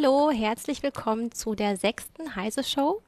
Hallo, 0.00 0.30
herzlich 0.30 0.84
willkommen 0.84 1.32
zu 1.32 1.56
der 1.56 1.76
sechsten 1.76 2.36
Heise 2.36 2.62
Show. 2.62 3.02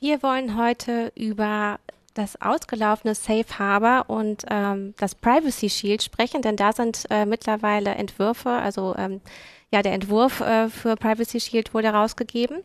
Wir 0.00 0.20
wollen 0.20 0.58
heute 0.58 1.12
über 1.14 1.78
das 2.14 2.42
ausgelaufene 2.42 3.14
Safe 3.14 3.46
Harbor 3.56 4.10
und 4.10 4.44
ähm, 4.50 4.94
das 4.98 5.14
Privacy 5.14 5.70
Shield 5.70 6.02
sprechen, 6.02 6.42
denn 6.42 6.56
da 6.56 6.72
sind 6.72 7.04
äh, 7.10 7.24
mittlerweile 7.24 7.94
Entwürfe, 7.94 8.50
also 8.50 8.96
ähm, 8.98 9.20
ja, 9.70 9.82
der 9.82 9.92
Entwurf 9.92 10.40
äh, 10.40 10.68
für 10.68 10.96
Privacy 10.96 11.38
Shield 11.38 11.72
wurde 11.72 11.90
rausgegeben. 11.90 12.64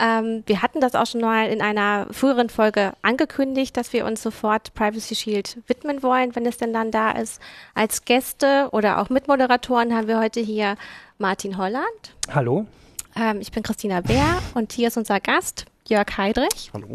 Ähm, 0.00 0.42
wir 0.46 0.62
hatten 0.62 0.80
das 0.80 0.94
auch 0.94 1.06
schon 1.06 1.20
mal 1.20 1.48
in 1.48 1.60
einer 1.60 2.06
früheren 2.10 2.48
Folge 2.48 2.94
angekündigt, 3.02 3.76
dass 3.76 3.92
wir 3.92 4.06
uns 4.06 4.22
sofort 4.22 4.72
Privacy 4.74 5.14
Shield 5.14 5.58
widmen 5.66 6.02
wollen, 6.02 6.34
wenn 6.34 6.46
es 6.46 6.56
denn 6.56 6.72
dann 6.72 6.90
da 6.90 7.10
ist. 7.10 7.40
Als 7.74 8.04
Gäste 8.06 8.68
oder 8.72 9.00
auch 9.00 9.10
Mitmoderatoren 9.10 9.94
haben 9.94 10.08
wir 10.08 10.18
heute 10.18 10.40
hier 10.40 10.76
Martin 11.18 11.58
Holland. 11.58 12.14
Hallo. 12.32 12.66
Ähm, 13.14 13.40
ich 13.40 13.52
bin 13.52 13.62
Christina 13.62 14.00
Bär 14.00 14.38
und 14.54 14.72
hier 14.72 14.88
ist 14.88 14.96
unser 14.96 15.20
Gast 15.20 15.66
Jörg 15.86 16.16
Heidrich. 16.16 16.70
Hallo. 16.72 16.88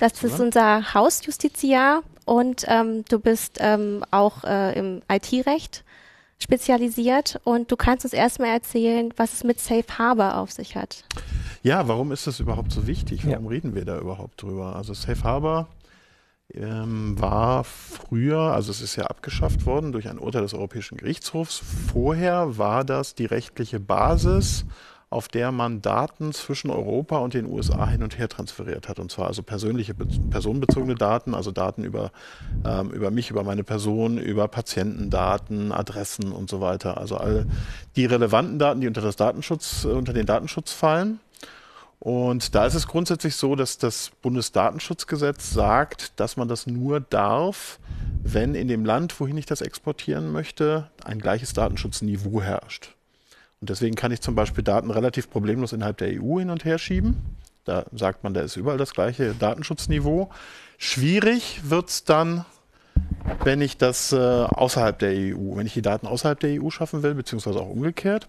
Das 0.00 0.24
ist 0.24 0.40
unser 0.40 0.94
Hausjustiziar 0.94 2.02
und 2.24 2.64
ähm, 2.66 3.04
du 3.08 3.20
bist 3.20 3.58
ähm, 3.60 4.04
auch 4.10 4.42
äh, 4.44 4.76
im 4.76 5.02
IT-Recht 5.08 5.84
spezialisiert 6.38 7.40
und 7.44 7.70
du 7.70 7.76
kannst 7.76 8.04
uns 8.04 8.14
erstmal 8.14 8.50
erzählen, 8.50 9.12
was 9.16 9.32
es 9.32 9.44
mit 9.44 9.60
Safe 9.60 9.84
Harbor 9.98 10.36
auf 10.36 10.52
sich 10.52 10.76
hat. 10.76 11.04
Ja, 11.62 11.88
warum 11.88 12.12
ist 12.12 12.26
das 12.26 12.40
überhaupt 12.40 12.72
so 12.72 12.86
wichtig? 12.86 13.26
Warum 13.26 13.44
ja. 13.44 13.50
reden 13.50 13.74
wir 13.74 13.84
da 13.84 13.98
überhaupt 13.98 14.42
drüber? 14.42 14.76
Also 14.76 14.94
Safe 14.94 15.22
Harbor 15.24 15.68
ähm, 16.54 17.20
war 17.20 17.64
früher, 17.64 18.38
also 18.38 18.70
es 18.70 18.80
ist 18.80 18.96
ja 18.96 19.04
abgeschafft 19.04 19.66
worden 19.66 19.92
durch 19.92 20.08
ein 20.08 20.18
Urteil 20.18 20.42
des 20.42 20.54
Europäischen 20.54 20.96
Gerichtshofs. 20.96 21.60
Vorher 21.92 22.56
war 22.56 22.84
das 22.84 23.14
die 23.14 23.26
rechtliche 23.26 23.80
Basis 23.80 24.64
auf 25.10 25.28
der 25.28 25.52
man 25.52 25.80
Daten 25.80 26.32
zwischen 26.32 26.70
Europa 26.70 27.18
und 27.18 27.32
den 27.32 27.46
USA 27.46 27.86
hin 27.86 28.02
und 28.02 28.18
her 28.18 28.28
transferiert 28.28 28.88
hat. 28.88 28.98
Und 28.98 29.10
zwar 29.10 29.28
also 29.28 29.42
persönliche, 29.42 29.94
personenbezogene 29.94 30.94
Daten, 30.96 31.34
also 31.34 31.50
Daten 31.50 31.82
über, 31.84 32.12
ähm, 32.64 32.90
über 32.90 33.10
mich, 33.10 33.30
über 33.30 33.42
meine 33.42 33.64
Person, 33.64 34.18
über 34.18 34.48
Patientendaten, 34.48 35.72
Adressen 35.72 36.32
und 36.32 36.50
so 36.50 36.60
weiter. 36.60 36.98
Also 36.98 37.16
all 37.16 37.46
die 37.96 38.04
relevanten 38.04 38.58
Daten, 38.58 38.80
die 38.82 38.86
unter 38.86 39.00
das 39.00 39.16
Datenschutz, 39.16 39.86
unter 39.86 40.12
den 40.12 40.26
Datenschutz 40.26 40.72
fallen. 40.72 41.20
Und 42.00 42.54
da 42.54 42.66
ist 42.66 42.74
es 42.74 42.86
grundsätzlich 42.86 43.34
so, 43.34 43.56
dass 43.56 43.78
das 43.78 44.12
Bundesdatenschutzgesetz 44.22 45.50
sagt, 45.50 46.20
dass 46.20 46.36
man 46.36 46.46
das 46.48 46.66
nur 46.66 47.00
darf, 47.00 47.80
wenn 48.22 48.54
in 48.54 48.68
dem 48.68 48.84
Land, 48.84 49.18
wohin 49.18 49.36
ich 49.36 49.46
das 49.46 49.62
exportieren 49.62 50.30
möchte, 50.30 50.90
ein 51.02 51.18
gleiches 51.18 51.54
Datenschutzniveau 51.54 52.40
herrscht. 52.42 52.94
Und 53.60 53.70
deswegen 53.70 53.96
kann 53.96 54.12
ich 54.12 54.20
zum 54.20 54.34
Beispiel 54.34 54.62
Daten 54.62 54.90
relativ 54.90 55.30
problemlos 55.30 55.72
innerhalb 55.72 55.98
der 55.98 56.08
EU 56.08 56.38
hin 56.38 56.50
und 56.50 56.64
her 56.64 56.78
schieben. 56.78 57.36
Da 57.64 57.84
sagt 57.92 58.24
man, 58.24 58.34
da 58.34 58.40
ist 58.40 58.56
überall 58.56 58.78
das 58.78 58.94
gleiche 58.94 59.34
Datenschutzniveau. 59.34 60.30
Schwierig 60.78 61.60
wird 61.64 61.88
es 61.88 62.04
dann, 62.04 62.44
wenn 63.44 63.60
ich 63.60 63.76
das 63.76 64.12
äh, 64.12 64.16
außerhalb 64.16 64.98
der 64.98 65.10
EU, 65.10 65.56
wenn 65.56 65.66
ich 65.66 65.74
die 65.74 65.82
Daten 65.82 66.06
außerhalb 66.06 66.38
der 66.40 66.62
EU 66.62 66.70
schaffen 66.70 67.02
will, 67.02 67.14
beziehungsweise 67.14 67.60
auch 67.60 67.68
umgekehrt. 67.68 68.28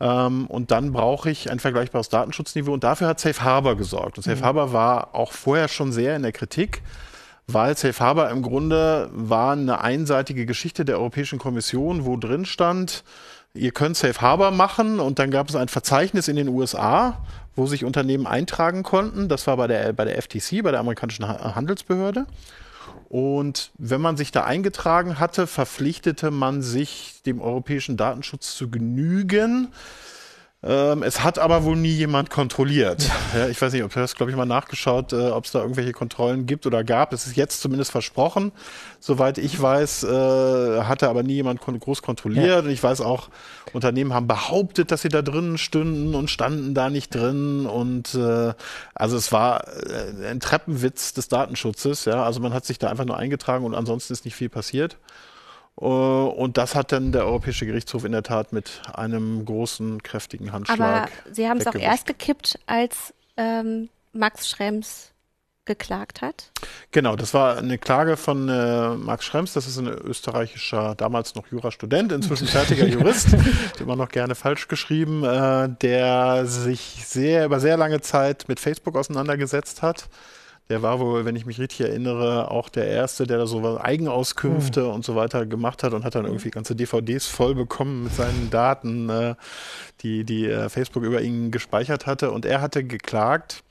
Ähm, 0.00 0.46
und 0.46 0.70
dann 0.70 0.92
brauche 0.92 1.28
ich 1.28 1.50
ein 1.50 1.60
vergleichbares 1.60 2.08
Datenschutzniveau. 2.08 2.72
Und 2.72 2.84
dafür 2.84 3.08
hat 3.08 3.20
Safe 3.20 3.42
Harbor 3.42 3.76
gesorgt. 3.76 4.16
Und 4.16 4.22
Safe 4.24 4.38
mhm. 4.40 4.44
Harbor 4.44 4.72
war 4.72 5.14
auch 5.14 5.32
vorher 5.32 5.68
schon 5.68 5.92
sehr 5.92 6.16
in 6.16 6.22
der 6.22 6.32
Kritik 6.32 6.82
weil 7.46 7.76
Safe 7.76 7.98
Harbor 7.98 8.30
im 8.30 8.42
Grunde 8.42 9.10
war 9.12 9.52
eine 9.52 9.80
einseitige 9.80 10.46
Geschichte 10.46 10.84
der 10.84 10.98
Europäischen 10.98 11.38
Kommission, 11.38 12.04
wo 12.04 12.16
drin 12.16 12.44
stand, 12.44 13.04
ihr 13.54 13.72
könnt 13.72 13.96
Safe 13.96 14.20
Harbor 14.20 14.50
machen 14.50 15.00
und 15.00 15.18
dann 15.18 15.30
gab 15.30 15.48
es 15.48 15.56
ein 15.56 15.68
Verzeichnis 15.68 16.28
in 16.28 16.36
den 16.36 16.48
USA, 16.48 17.24
wo 17.54 17.66
sich 17.66 17.84
Unternehmen 17.84 18.26
eintragen 18.26 18.82
konnten. 18.82 19.28
Das 19.28 19.46
war 19.46 19.56
bei 19.56 19.66
der, 19.66 19.92
bei 19.92 20.04
der 20.04 20.20
FTC, 20.20 20.62
bei 20.62 20.70
der 20.70 20.80
amerikanischen 20.80 21.26
Handelsbehörde. 21.28 22.26
Und 23.08 23.72
wenn 23.76 24.00
man 24.00 24.16
sich 24.16 24.32
da 24.32 24.44
eingetragen 24.44 25.18
hatte, 25.18 25.46
verpflichtete 25.46 26.30
man 26.30 26.62
sich, 26.62 27.20
dem 27.26 27.42
europäischen 27.42 27.98
Datenschutz 27.98 28.56
zu 28.56 28.70
genügen. 28.70 29.68
Ähm, 30.64 31.02
es 31.02 31.24
hat 31.24 31.40
aber 31.40 31.64
wohl 31.64 31.74
nie 31.74 31.90
jemand 31.90 32.30
kontrolliert. 32.30 33.10
Ja, 33.34 33.48
ich 33.48 33.60
weiß 33.60 33.72
nicht, 33.72 33.82
ob 33.82 33.92
du 33.92 34.00
hast, 34.00 34.14
glaube 34.14 34.30
ich, 34.30 34.36
mal 34.36 34.46
nachgeschaut, 34.46 35.12
äh, 35.12 35.30
ob 35.30 35.44
es 35.44 35.50
da 35.50 35.60
irgendwelche 35.60 35.92
Kontrollen 35.92 36.46
gibt 36.46 36.66
oder 36.66 36.84
gab. 36.84 37.12
Es 37.12 37.26
ist 37.26 37.36
jetzt 37.36 37.60
zumindest 37.60 37.90
versprochen. 37.90 38.52
Soweit 39.00 39.38
ich 39.38 39.60
weiß, 39.60 40.04
äh, 40.04 40.82
hatte 40.82 41.08
aber 41.08 41.24
nie 41.24 41.34
jemand 41.34 41.60
kon 41.60 41.80
groß 41.80 42.02
kontrolliert. 42.02 42.46
Ja. 42.46 42.58
Und 42.60 42.70
ich 42.70 42.80
weiß 42.80 43.00
auch, 43.00 43.28
Unternehmen 43.72 44.14
haben 44.14 44.28
behauptet, 44.28 44.92
dass 44.92 45.02
sie 45.02 45.08
da 45.08 45.22
drinnen 45.22 45.58
stünden 45.58 46.14
und 46.14 46.30
standen 46.30 46.74
da 46.74 46.90
nicht 46.90 47.12
drin. 47.12 47.66
Und 47.66 48.14
äh, 48.14 48.54
also 48.94 49.16
es 49.16 49.32
war 49.32 49.66
äh, 49.66 50.28
ein 50.28 50.38
Treppenwitz 50.38 51.12
des 51.12 51.26
Datenschutzes. 51.26 52.04
Ja, 52.04 52.22
also 52.22 52.38
man 52.38 52.54
hat 52.54 52.64
sich 52.64 52.78
da 52.78 52.88
einfach 52.88 53.04
nur 53.04 53.16
eingetragen 53.16 53.64
und 53.64 53.74
ansonsten 53.74 54.12
ist 54.12 54.24
nicht 54.24 54.36
viel 54.36 54.48
passiert. 54.48 54.96
Äh, 55.80 55.84
und 55.84 56.56
das 56.56 56.74
hat 56.74 56.92
dann 56.92 57.12
der 57.12 57.26
Europäische 57.26 57.66
Gerichtshof 57.66 58.04
in 58.04 58.12
der 58.12 58.22
Tat 58.22 58.52
mit 58.52 58.82
einem 58.92 59.44
großen, 59.44 60.02
kräftigen 60.02 60.52
Handschlag. 60.52 60.80
Aber 60.80 61.08
Sie 61.32 61.48
haben 61.48 61.58
es 61.58 61.66
auch 61.66 61.74
erst 61.74 62.06
gekippt, 62.06 62.58
als 62.66 63.14
ähm, 63.36 63.88
Max 64.12 64.48
Schrems 64.48 65.12
geklagt 65.64 66.22
hat? 66.22 66.50
Genau, 66.90 67.14
das 67.14 67.34
war 67.34 67.56
eine 67.56 67.78
Klage 67.78 68.16
von 68.16 68.48
äh, 68.48 68.96
Max 68.96 69.24
Schrems, 69.24 69.52
das 69.52 69.66
ist 69.68 69.78
ein 69.78 69.86
österreichischer, 69.86 70.94
damals 70.96 71.34
noch 71.34 71.46
Jurastudent, 71.48 72.10
inzwischen 72.10 72.48
fertiger 72.48 72.86
Jurist, 72.88 73.28
immer 73.78 73.94
noch 73.94 74.08
gerne 74.08 74.34
falsch 74.34 74.66
geschrieben, 74.66 75.22
äh, 75.24 75.68
der 75.80 76.46
sich 76.46 77.04
sehr 77.06 77.44
über 77.44 77.60
sehr 77.60 77.76
lange 77.76 78.00
Zeit 78.00 78.46
mit 78.48 78.58
Facebook 78.58 78.96
auseinandergesetzt 78.96 79.82
hat 79.82 80.08
der 80.68 80.82
war 80.82 81.00
wohl, 81.00 81.24
wenn 81.24 81.36
ich 81.36 81.44
mich 81.44 81.58
richtig 81.58 81.80
erinnere, 81.80 82.50
auch 82.50 82.68
der 82.68 82.86
Erste, 82.86 83.26
der 83.26 83.38
da 83.38 83.46
so 83.46 83.78
Eigenauskünfte 83.78 84.84
mhm. 84.84 84.90
und 84.90 85.04
so 85.04 85.16
weiter 85.16 85.44
gemacht 85.44 85.82
hat 85.82 85.92
und 85.92 86.04
hat 86.04 86.14
dann 86.14 86.24
irgendwie 86.24 86.50
ganze 86.50 86.74
DVDs 86.74 87.26
voll 87.26 87.54
bekommen 87.54 88.04
mit 88.04 88.14
seinen 88.14 88.50
Daten, 88.50 89.08
äh, 89.08 89.34
die, 90.00 90.24
die 90.24 90.46
äh, 90.46 90.68
Facebook 90.68 91.02
über 91.02 91.20
ihn 91.20 91.50
gespeichert 91.50 92.06
hatte. 92.06 92.30
Und 92.30 92.46
er 92.46 92.60
hatte 92.60 92.84
geklagt, 92.84 93.64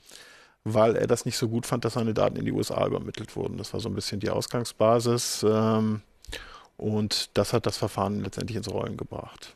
weil 0.64 0.96
er 0.96 1.06
das 1.06 1.24
nicht 1.24 1.36
so 1.36 1.48
gut 1.48 1.66
fand, 1.66 1.84
dass 1.84 1.94
seine 1.94 2.14
Daten 2.14 2.36
in 2.36 2.44
die 2.44 2.52
USA 2.52 2.86
übermittelt 2.86 3.34
wurden. 3.36 3.58
Das 3.58 3.72
war 3.72 3.80
so 3.80 3.88
ein 3.88 3.94
bisschen 3.94 4.20
die 4.20 4.30
Ausgangsbasis. 4.30 5.44
Ähm, 5.48 6.02
und 6.76 7.36
das 7.36 7.52
hat 7.52 7.66
das 7.66 7.78
Verfahren 7.78 8.22
letztendlich 8.22 8.56
ins 8.56 8.70
Rollen 8.70 8.96
gebracht. 8.96 9.54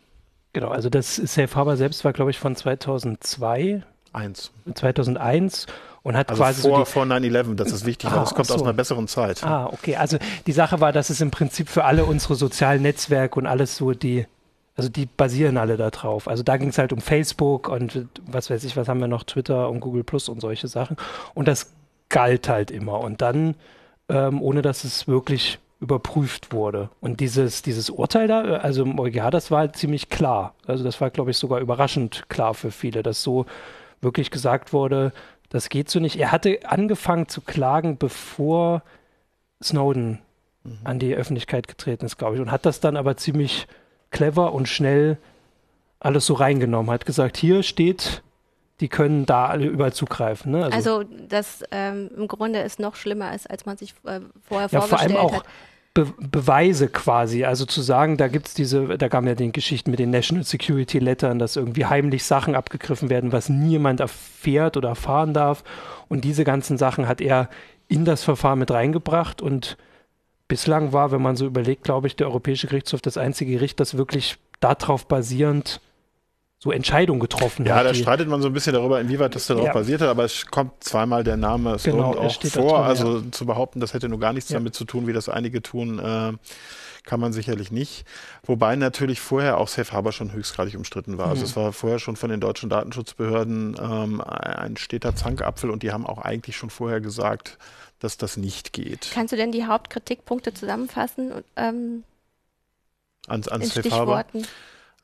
Genau, 0.52 0.68
also 0.68 0.88
das 0.88 1.16
Safe 1.16 1.54
Harbor 1.54 1.76
selbst 1.76 2.04
war, 2.04 2.12
glaube 2.12 2.30
ich, 2.30 2.38
von 2.38 2.56
2002. 2.56 3.82
1. 4.12 4.50
2001 4.74 5.66
und 6.06 6.16
hat 6.16 6.30
also 6.30 6.40
quasi 6.40 6.62
vor, 6.62 6.78
so 6.78 6.84
vor 6.84 7.02
9-11, 7.02 7.56
das 7.56 7.72
ist 7.72 7.84
wichtig, 7.84 8.10
ah, 8.12 8.20
das 8.20 8.32
kommt 8.32 8.46
so. 8.46 8.54
aus 8.54 8.62
einer 8.62 8.72
besseren 8.72 9.08
Zeit. 9.08 9.42
Ah, 9.42 9.66
okay. 9.72 9.96
Also 9.96 10.18
die 10.46 10.52
Sache 10.52 10.80
war, 10.80 10.92
dass 10.92 11.10
es 11.10 11.20
im 11.20 11.32
Prinzip 11.32 11.68
für 11.68 11.82
alle 11.82 12.04
unsere 12.04 12.36
sozialen 12.36 12.82
Netzwerke 12.82 13.40
und 13.40 13.46
alles 13.48 13.76
so 13.76 13.90
die, 13.90 14.24
also 14.76 14.88
die 14.88 15.06
basieren 15.06 15.56
alle 15.56 15.76
da 15.76 15.90
drauf. 15.90 16.28
Also 16.28 16.44
da 16.44 16.58
ging 16.58 16.68
es 16.68 16.78
halt 16.78 16.92
um 16.92 17.00
Facebook 17.00 17.68
und 17.68 18.06
was 18.24 18.50
weiß 18.50 18.62
ich, 18.62 18.76
was 18.76 18.86
haben 18.86 19.00
wir 19.00 19.08
noch, 19.08 19.24
Twitter 19.24 19.68
und 19.68 19.80
Google 19.80 20.04
Plus 20.04 20.28
und 20.28 20.40
solche 20.40 20.68
Sachen. 20.68 20.96
Und 21.34 21.48
das 21.48 21.72
galt 22.08 22.48
halt 22.48 22.70
immer. 22.70 23.00
Und 23.00 23.20
dann, 23.20 23.56
ähm, 24.08 24.40
ohne 24.40 24.62
dass 24.62 24.84
es 24.84 25.08
wirklich 25.08 25.58
überprüft 25.80 26.52
wurde. 26.52 26.88
Und 27.00 27.18
dieses, 27.18 27.62
dieses 27.62 27.90
Urteil 27.90 28.28
da, 28.28 28.42
also 28.58 28.84
im 28.84 28.96
EuGH, 28.96 29.30
das 29.32 29.50
war 29.50 29.58
halt 29.58 29.74
ziemlich 29.74 30.08
klar. 30.08 30.54
Also 30.68 30.84
das 30.84 31.00
war, 31.00 31.10
glaube 31.10 31.32
ich, 31.32 31.36
sogar 31.36 31.58
überraschend 31.58 32.28
klar 32.28 32.54
für 32.54 32.70
viele, 32.70 33.02
dass 33.02 33.24
so 33.24 33.44
wirklich 34.00 34.30
gesagt 34.30 34.72
wurde, 34.72 35.12
das 35.48 35.68
geht 35.68 35.88
so 35.88 36.00
nicht. 36.00 36.16
Er 36.16 36.32
hatte 36.32 36.60
angefangen 36.64 37.28
zu 37.28 37.40
klagen, 37.40 37.98
bevor 37.98 38.82
Snowden 39.62 40.20
mhm. 40.64 40.78
an 40.84 40.98
die 40.98 41.14
Öffentlichkeit 41.14 41.68
getreten 41.68 42.04
ist, 42.04 42.18
glaube 42.18 42.36
ich, 42.36 42.40
und 42.40 42.50
hat 42.50 42.66
das 42.66 42.80
dann 42.80 42.96
aber 42.96 43.16
ziemlich 43.16 43.66
clever 44.10 44.52
und 44.52 44.68
schnell 44.68 45.18
alles 46.00 46.26
so 46.26 46.34
reingenommen. 46.34 46.90
Hat 46.90 47.06
gesagt, 47.06 47.36
hier 47.36 47.62
steht, 47.62 48.22
die 48.80 48.88
können 48.88 49.26
da 49.26 49.46
alle 49.46 49.66
überall 49.66 49.92
zugreifen. 49.92 50.52
Ne? 50.52 50.64
Also, 50.64 50.98
also 50.98 51.04
das 51.28 51.62
ähm, 51.70 52.10
im 52.16 52.28
Grunde 52.28 52.60
ist 52.60 52.78
noch 52.78 52.96
schlimmer 52.96 53.34
ist, 53.34 53.48
als 53.48 53.66
man 53.66 53.76
sich 53.76 53.94
äh, 54.04 54.20
vorher 54.42 54.68
ja, 54.70 54.80
vorgestellt 54.80 54.90
vor 54.90 55.00
allem 55.00 55.16
auch, 55.16 55.32
hat. 55.32 55.44
Be 55.96 56.12
Beweise 56.18 56.88
quasi. 56.88 57.44
Also 57.44 57.64
zu 57.64 57.80
sagen, 57.80 58.18
da 58.18 58.28
gibt 58.28 58.48
es 58.48 58.54
diese, 58.54 58.98
da 58.98 59.08
gab 59.08 59.24
ja 59.24 59.34
die 59.34 59.50
Geschichten 59.50 59.90
mit 59.90 59.98
den 59.98 60.10
National 60.10 60.44
Security 60.44 60.98
Lettern, 60.98 61.38
dass 61.38 61.56
irgendwie 61.56 61.86
heimlich 61.86 62.24
Sachen 62.24 62.54
abgegriffen 62.54 63.08
werden, 63.08 63.32
was 63.32 63.48
niemand 63.48 64.00
erfährt 64.00 64.76
oder 64.76 64.90
erfahren 64.90 65.32
darf. 65.32 65.64
Und 66.08 66.24
diese 66.24 66.44
ganzen 66.44 66.76
Sachen 66.76 67.08
hat 67.08 67.22
er 67.22 67.48
in 67.88 68.04
das 68.04 68.24
Verfahren 68.24 68.58
mit 68.58 68.70
reingebracht 68.70 69.40
und 69.40 69.78
bislang 70.48 70.92
war, 70.92 71.12
wenn 71.12 71.22
man 71.22 71.36
so 71.36 71.46
überlegt, 71.46 71.84
glaube 71.84 72.08
ich, 72.08 72.16
der 72.16 72.26
Europäische 72.26 72.66
Gerichtshof 72.66 73.00
das 73.00 73.16
einzige 73.16 73.52
Gericht, 73.52 73.80
das 73.80 73.96
wirklich 73.96 74.36
darauf 74.60 75.08
basierend 75.08 75.80
so 76.58 76.72
Entscheidungen 76.72 77.20
getroffen 77.20 77.66
ja, 77.66 77.74
hat. 77.74 77.84
Ja, 77.84 77.88
da 77.88 77.94
streitet 77.94 78.28
man 78.28 78.40
so 78.40 78.48
ein 78.48 78.52
bisschen 78.52 78.72
darüber, 78.72 79.00
inwieweit 79.00 79.34
das 79.34 79.46
darauf 79.46 79.66
ja. 79.66 79.72
basiert 79.72 80.00
hat, 80.00 80.08
aber 80.08 80.24
es 80.24 80.46
kommt 80.46 80.82
zweimal 80.82 81.22
der 81.22 81.36
Name 81.36 81.76
genau, 81.82 82.14
auch 82.14 82.42
vor. 82.44 82.78
Drin, 82.78 82.84
also 82.84 83.18
ja. 83.18 83.30
zu 83.30 83.44
behaupten, 83.44 83.80
das 83.80 83.92
hätte 83.92 84.08
nur 84.08 84.20
gar 84.20 84.32
nichts 84.32 84.50
ja. 84.50 84.58
damit 84.58 84.74
zu 84.74 84.84
tun, 84.84 85.06
wie 85.06 85.12
das 85.12 85.28
einige 85.28 85.62
tun, 85.62 85.98
äh, 85.98 86.32
kann 87.04 87.20
man 87.20 87.32
sicherlich 87.32 87.70
nicht. 87.70 88.04
Wobei 88.42 88.74
natürlich 88.74 89.20
vorher 89.20 89.58
auch 89.58 89.68
Safe 89.68 89.92
Harbor 89.92 90.12
schon 90.12 90.32
höchstgradig 90.32 90.76
umstritten 90.76 91.18
war. 91.18 91.26
Also 91.26 91.40
mhm. 91.40 91.42
Also 91.42 91.50
es 91.50 91.56
war 91.56 91.72
vorher 91.72 91.98
schon 91.98 92.16
von 92.16 92.30
den 92.30 92.40
deutschen 92.40 92.70
Datenschutzbehörden 92.70 93.76
ähm, 93.80 94.20
ein 94.22 94.76
steter 94.76 95.14
Zankapfel 95.14 95.70
und 95.70 95.82
die 95.82 95.92
haben 95.92 96.06
auch 96.06 96.18
eigentlich 96.18 96.56
schon 96.56 96.70
vorher 96.70 97.00
gesagt, 97.00 97.58
dass 98.00 98.16
das 98.16 98.36
nicht 98.36 98.72
geht. 98.72 99.10
Kannst 99.12 99.32
du 99.32 99.36
denn 99.36 99.52
die 99.52 99.66
Hauptkritikpunkte 99.66 100.52
zusammenfassen? 100.54 101.44
Ähm, 101.54 102.02
an, 103.28 103.42
an 103.44 103.62
Safe 103.62 103.90
Harbor? 103.90 104.24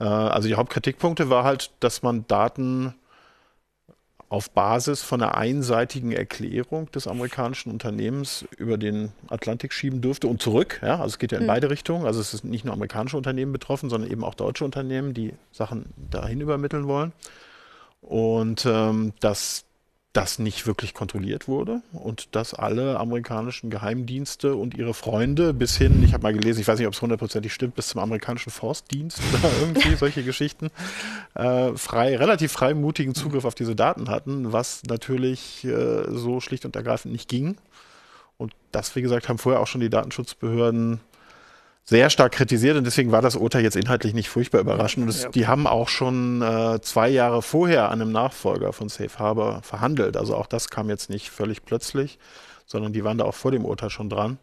Äh, 0.00 0.04
also 0.04 0.48
die 0.48 0.54
Hauptkritikpunkte 0.54 1.30
war 1.30 1.44
halt, 1.44 1.70
dass 1.80 2.02
man 2.02 2.26
Daten 2.26 2.94
auf 4.32 4.50
Basis 4.50 5.02
von 5.02 5.22
einer 5.22 5.36
einseitigen 5.36 6.10
Erklärung 6.10 6.90
des 6.90 7.06
amerikanischen 7.06 7.70
Unternehmens 7.70 8.46
über 8.56 8.78
den 8.78 9.12
Atlantik 9.28 9.74
schieben 9.74 10.00
dürfte 10.00 10.26
und 10.26 10.40
zurück. 10.40 10.80
Ja, 10.82 10.94
also 10.94 11.08
es 11.08 11.18
geht 11.18 11.32
ja 11.32 11.38
in 11.38 11.44
mhm. 11.44 11.48
beide 11.48 11.68
Richtungen. 11.68 12.06
Also 12.06 12.18
es 12.18 12.32
ist 12.32 12.42
nicht 12.42 12.64
nur 12.64 12.72
amerikanische 12.72 13.18
Unternehmen 13.18 13.52
betroffen, 13.52 13.90
sondern 13.90 14.10
eben 14.10 14.24
auch 14.24 14.34
deutsche 14.34 14.64
Unternehmen, 14.64 15.12
die 15.12 15.34
Sachen 15.52 15.84
dahin 16.10 16.40
übermitteln 16.40 16.86
wollen. 16.86 17.12
Und 18.00 18.64
ähm, 18.64 19.12
dass 19.20 19.66
das 20.12 20.38
nicht 20.38 20.66
wirklich 20.66 20.92
kontrolliert 20.92 21.48
wurde 21.48 21.80
und 21.92 22.34
dass 22.36 22.52
alle 22.52 23.00
amerikanischen 23.00 23.70
Geheimdienste 23.70 24.54
und 24.56 24.76
ihre 24.76 24.92
Freunde 24.92 25.54
bis 25.54 25.76
hin, 25.76 26.02
ich 26.04 26.12
habe 26.12 26.24
mal 26.24 26.34
gelesen, 26.34 26.60
ich 26.60 26.68
weiß 26.68 26.78
nicht, 26.78 26.86
ob 26.86 26.92
es 26.92 27.00
hundertprozentig 27.00 27.52
stimmt, 27.54 27.74
bis 27.76 27.88
zum 27.88 28.00
amerikanischen 28.00 28.50
Forstdienst 28.50 29.20
oder 29.32 29.50
irgendwie 29.60 29.94
solche 29.96 30.22
Geschichten, 30.22 30.70
äh, 31.34 31.72
frei, 31.76 32.16
relativ 32.16 32.52
freimutigen 32.52 33.14
Zugriff 33.14 33.46
auf 33.46 33.54
diese 33.54 33.74
Daten 33.74 34.10
hatten, 34.10 34.52
was 34.52 34.82
natürlich 34.86 35.64
äh, 35.64 36.04
so 36.10 36.40
schlicht 36.40 36.66
und 36.66 36.76
ergreifend 36.76 37.12
nicht 37.12 37.28
ging. 37.28 37.56
Und 38.36 38.52
das, 38.70 38.94
wie 38.96 39.02
gesagt, 39.02 39.28
haben 39.28 39.38
vorher 39.38 39.60
auch 39.60 39.66
schon 39.66 39.80
die 39.80 39.90
Datenschutzbehörden 39.90 41.00
sehr 41.84 42.10
stark 42.10 42.32
kritisiert 42.32 42.76
und 42.76 42.84
deswegen 42.84 43.10
war 43.10 43.22
das 43.22 43.34
Urteil 43.34 43.62
jetzt 43.62 43.76
inhaltlich 43.76 44.14
nicht 44.14 44.28
furchtbar 44.28 44.60
überraschend. 44.60 45.04
Und 45.04 45.08
es, 45.08 45.24
ja. 45.24 45.28
die 45.30 45.46
haben 45.46 45.66
auch 45.66 45.88
schon 45.88 46.40
äh, 46.40 46.80
zwei 46.80 47.08
Jahre 47.08 47.42
vorher 47.42 47.90
an 47.90 48.00
einem 48.00 48.12
Nachfolger 48.12 48.72
von 48.72 48.88
Safe 48.88 49.18
Harbor 49.18 49.62
verhandelt. 49.62 50.16
Also 50.16 50.36
auch 50.36 50.46
das 50.46 50.70
kam 50.70 50.88
jetzt 50.88 51.10
nicht 51.10 51.30
völlig 51.30 51.64
plötzlich, 51.64 52.18
sondern 52.66 52.92
die 52.92 53.02
waren 53.04 53.18
da 53.18 53.24
auch 53.24 53.34
vor 53.34 53.50
dem 53.50 53.64
Urteil 53.64 53.90
schon 53.90 54.08
dran. 54.08 54.38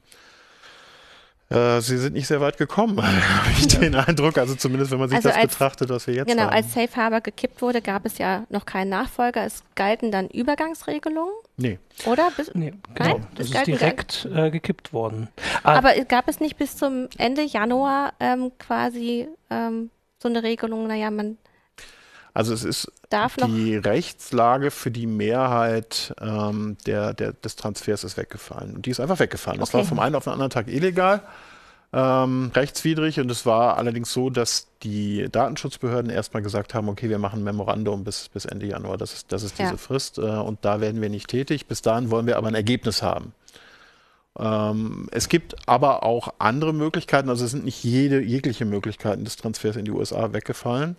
Äh, 1.50 1.82
sie 1.82 1.98
sind 1.98 2.14
nicht 2.14 2.28
sehr 2.28 2.42
weit 2.42 2.58
gekommen, 2.58 3.02
habe 3.02 3.50
ich 3.58 3.68
den 3.68 3.96
Eindruck. 3.96 4.38
Also 4.38 4.54
zumindest, 4.54 4.92
wenn 4.92 5.00
man 5.00 5.10
sich 5.10 5.16
also 5.16 5.30
das 5.30 5.38
als, 5.38 5.54
betrachtet, 5.54 5.90
was 5.90 6.06
wir 6.06 6.14
jetzt 6.14 6.28
genau, 6.28 6.44
haben. 6.44 6.50
Genau, 6.50 6.58
als 6.58 6.74
Safe 6.74 6.96
Harbor 6.96 7.22
gekippt 7.22 7.62
wurde, 7.62 7.82
gab 7.82 8.06
es 8.06 8.20
ja 8.20 8.46
noch 8.50 8.66
keinen 8.66 8.90
Nachfolger. 8.90 9.44
Es 9.44 9.64
galten 9.74 10.12
dann 10.12 10.28
Übergangsregelungen. 10.28 11.34
Nee. 11.58 11.80
Oder? 12.06 12.32
Bis, 12.38 12.54
nee, 12.54 12.74
genau. 12.94 13.10
Nein, 13.14 13.28
das 13.36 13.50
ist 13.50 13.68
direkt 13.68 14.28
äh, 14.34 14.52
gekippt 14.52 14.94
worden. 14.94 15.30
Ah, 15.64 15.78
Aber 15.78 15.94
gab 16.06 16.28
es 16.28 16.40
nicht 16.40 16.58
bis 16.58 16.78
zum 16.78 17.08
Ende 17.18 17.42
Januar 17.42 18.14
ähm, 18.20 18.52
quasi 18.60 19.28
ähm, 19.50 19.90
so 20.22 20.30
eine 20.30 20.44
Regelung, 20.44 20.86
naja, 20.86 21.10
man 21.10 21.38
also 22.34 22.54
es 22.54 22.64
ist 22.64 22.92
die 23.12 23.76
Rechtslage 23.76 24.72
für 24.72 24.92
die 24.92 25.08
Mehrheit 25.08 26.14
ähm, 26.22 26.78
der, 26.86 27.14
der, 27.14 27.34
des 27.34 27.56
Transfers 27.56 28.04
ist 28.04 28.18
weggefallen. 28.18 28.76
Und 28.76 28.86
die 28.86 28.92
ist 28.92 29.00
einfach 29.00 29.20
weggefallen. 29.20 29.60
Das 29.60 29.70
okay. 29.70 29.80
war 29.80 29.86
vom 29.86 30.00
einen 30.00 30.16
auf 30.16 30.26
den 30.26 30.34
anderen 30.34 30.52
Tag 30.52 30.68
illegal, 30.68 31.22
ähm, 31.92 32.52
rechtswidrig. 32.54 33.20
Und 33.20 33.32
es 33.32 33.46
war 33.48 33.78
allerdings 33.78 34.14
so, 34.14 34.30
dass 34.30 34.68
die 34.84 35.28
Datenschutzbehörden 35.32 36.12
erstmal 36.12 36.44
gesagt 36.44 36.76
haben, 36.76 36.88
okay, 36.88 37.10
wir 37.10 37.18
machen 37.18 37.42
ein 37.42 37.44
Memorandum 37.44 38.04
bis, 38.04 38.30
bis 38.30 38.46
Ende 38.46 38.68
Januar. 38.68 38.98
Das 38.98 39.14
ist, 39.14 39.32
das 39.32 39.42
ist 39.42 39.58
diese 39.58 39.72
ja. 39.72 39.78
Frist. 39.78 40.20
Äh, 40.20 40.22
und 40.22 40.64
da 40.64 40.82
werden 40.82 41.02
wir 41.02 41.10
nicht 41.10 41.30
tätig. 41.30 41.66
Bis 41.66 41.82
dahin 41.82 42.12
wollen 42.12 42.28
wir 42.28 42.38
aber 42.38 42.48
ein 42.48 42.56
Ergebnis 42.56 43.02
haben. 43.02 43.34
Ähm, 44.38 45.08
es 45.12 45.30
gibt 45.30 45.68
aber 45.68 46.04
auch 46.04 46.36
andere 46.38 46.74
Möglichkeiten, 46.74 47.30
also 47.30 47.44
es 47.44 47.52
sind 47.52 47.66
nicht 47.66 47.84
jede, 47.84 48.22
jegliche 48.22 48.66
Möglichkeiten 48.66 49.26
des 49.26 49.36
Transfers 49.36 49.76
in 49.76 49.86
die 49.86 49.92
USA 49.92 50.32
weggefallen. 50.32 50.96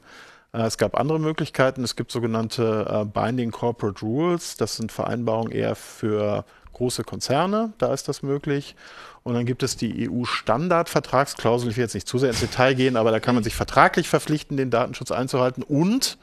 Äh, 0.53 0.63
es 0.63 0.79
gab 0.79 0.99
andere 0.99 1.19
Möglichkeiten. 1.19 1.85
Es 1.85 1.97
gibt 1.97 2.13
sogenannte 2.13 2.87
äh, 2.89 3.05
Binding 3.05 3.51
Corporate 3.51 4.05
Rules. 4.05 4.57
Das 4.57 4.77
sind 4.77 4.93
Vereinbarungen 4.93 5.53
eher 5.53 5.75
für 5.75 6.45
große 6.73 7.05
Konzerne. 7.05 7.73
Da 7.79 7.93
ist 7.93 8.09
das 8.09 8.23
möglich. 8.23 8.75
Und 9.23 9.35
dann 9.35 9.45
gibt 9.45 9.63
es 9.63 9.77
die 9.77 10.09
EU-Standardvertragsklausel. 10.09 11.71
Ich 11.71 11.77
will 11.77 11.85
jetzt 11.85 11.95
nicht 11.95 12.09
zu 12.09 12.19
sehr 12.19 12.31
ins 12.31 12.41
Detail 12.41 12.75
gehen, 12.75 12.97
aber 12.97 13.11
da 13.11 13.21
kann 13.21 13.35
man 13.35 13.45
sich 13.45 13.55
vertraglich 13.55 14.09
verpflichten, 14.09 14.57
den 14.57 14.71
Datenschutz 14.71 15.11
einzuhalten. 15.11 15.63
Und 15.63 16.17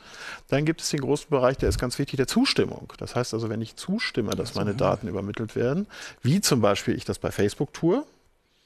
dann 0.48 0.66
gibt 0.66 0.82
es 0.82 0.90
den 0.90 1.02
großen 1.02 1.30
Bereich, 1.30 1.58
der 1.58 1.70
ist 1.70 1.78
ganz 1.78 2.00
wichtig, 2.00 2.18
der 2.18 2.26
Zustimmung. 2.26 2.92
Das 2.98 3.16
heißt 3.16 3.36
also, 3.36 3.50
wenn 3.50 3.62
ich 3.62 3.76
zustimme, 3.76 4.32
dass 4.32 4.56
meine 4.56 4.74
Daten 4.74 5.08
übermittelt 5.08 5.56
werden, 5.56 5.86
wie 6.24 6.42
zum 6.42 6.60
Beispiel 6.60 6.96
ich 6.96 7.06
das 7.06 7.20
bei 7.20 7.30
Facebook 7.30 7.72
tue. 7.72 8.04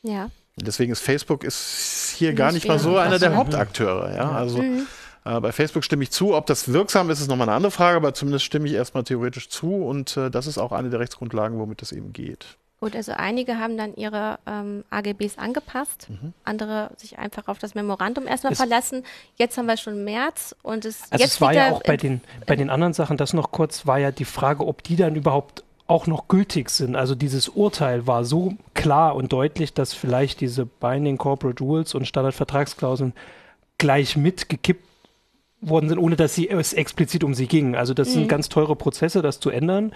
Ja. 0.02 0.30
Deswegen 0.56 0.94
ist 0.94 1.02
Facebook 1.02 1.44
ist 1.44 2.14
hier 2.18 2.34
gar 2.34 2.54
nicht 2.54 2.68
mal 2.68 2.80
so 2.80 2.98
einer 2.98 3.20
der 3.20 3.36
Hauptakteure. 3.36 4.16
Ja, 4.16 4.32
also 4.32 4.62
mhm. 4.62 4.88
Äh, 5.26 5.40
bei 5.40 5.52
Facebook 5.52 5.84
stimme 5.84 6.04
ich 6.04 6.12
zu. 6.12 6.36
Ob 6.36 6.46
das 6.46 6.72
wirksam 6.72 7.10
ist, 7.10 7.22
ist 7.22 7.28
nochmal 7.28 7.48
eine 7.48 7.56
andere 7.56 7.72
Frage, 7.72 7.98
aber 7.98 8.14
zumindest 8.14 8.46
stimme 8.46 8.68
ich 8.68 8.74
erstmal 8.74 9.04
theoretisch 9.04 9.50
zu 9.50 9.74
und 9.76 10.18
äh, 10.18 10.32
das 10.32 10.48
ist 10.48 10.58
auch 10.58 10.72
eine 10.72 10.90
der 10.90 11.00
Rechtsgrundlagen, 11.00 11.60
womit 11.60 11.82
das 11.82 11.92
eben 11.92 12.14
geht. 12.14 12.58
Gut, 12.80 12.96
also 12.96 13.12
einige 13.12 13.60
haben 13.60 13.78
dann 13.78 13.94
ihre 13.94 14.40
ähm, 14.48 14.84
AGBs 14.90 15.38
angepasst, 15.38 16.08
mhm. 16.10 16.34
andere 16.44 16.90
sich 16.98 17.20
einfach 17.20 17.48
auf 17.48 17.60
das 17.60 17.76
Memorandum 17.76 18.26
erstmal 18.26 18.54
es 18.54 18.58
verlassen. 18.58 19.04
Jetzt 19.36 19.56
haben 19.60 19.68
wir 19.68 19.78
schon 19.78 20.04
März 20.04 20.56
und 20.64 20.86
es 20.86 21.04
also 21.12 21.24
jetzt 21.24 21.34
es 21.34 21.42
war 21.42 21.54
ja 21.54 21.70
auch 21.70 21.84
bei 21.84 21.96
den 21.96 22.22
bei 22.48 22.56
den 22.56 22.72
anderen 22.72 22.94
Sachen, 22.94 23.18
das 23.18 23.34
noch 23.34 23.52
kurz 23.52 23.86
war 23.86 24.00
ja 24.00 24.12
die 24.12 24.26
Frage, 24.26 24.66
ob 24.66 24.82
die 24.82 24.96
dann 24.96 25.16
überhaupt 25.16 25.64
auch 25.86 26.08
noch 26.08 26.28
gültig 26.28 26.72
sind. 26.72 26.96
Also 26.96 27.14
dieses 27.14 27.50
Urteil 27.50 28.08
war 28.08 28.26
so 28.26 28.56
klar 28.74 29.16
und 29.16 29.32
deutlich, 29.32 29.76
dass 29.76 29.94
vielleicht 29.94 30.42
diese 30.42 30.66
Binding 30.66 31.20
Corporate 31.20 31.64
Rules 31.64 31.94
und 31.94 32.08
Standardvertragsklauseln 32.08 33.14
gleich 33.78 34.18
mitgekippt 34.18 34.91
worden 35.62 35.90
sind, 35.90 36.00
ohne 36.00 36.16
dass 36.16 36.36
sie, 36.36 36.50
es 36.50 36.74
explizit 36.74 37.24
um 37.24 37.34
sie 37.34 37.48
ging. 37.48 37.76
Also 37.76 37.94
das 37.94 38.10
mhm. 38.10 38.14
sind 38.14 38.28
ganz 38.28 38.50
teure 38.50 38.76
Prozesse, 38.76 39.22
das 39.22 39.40
zu 39.40 39.50
ändern. 39.50 39.94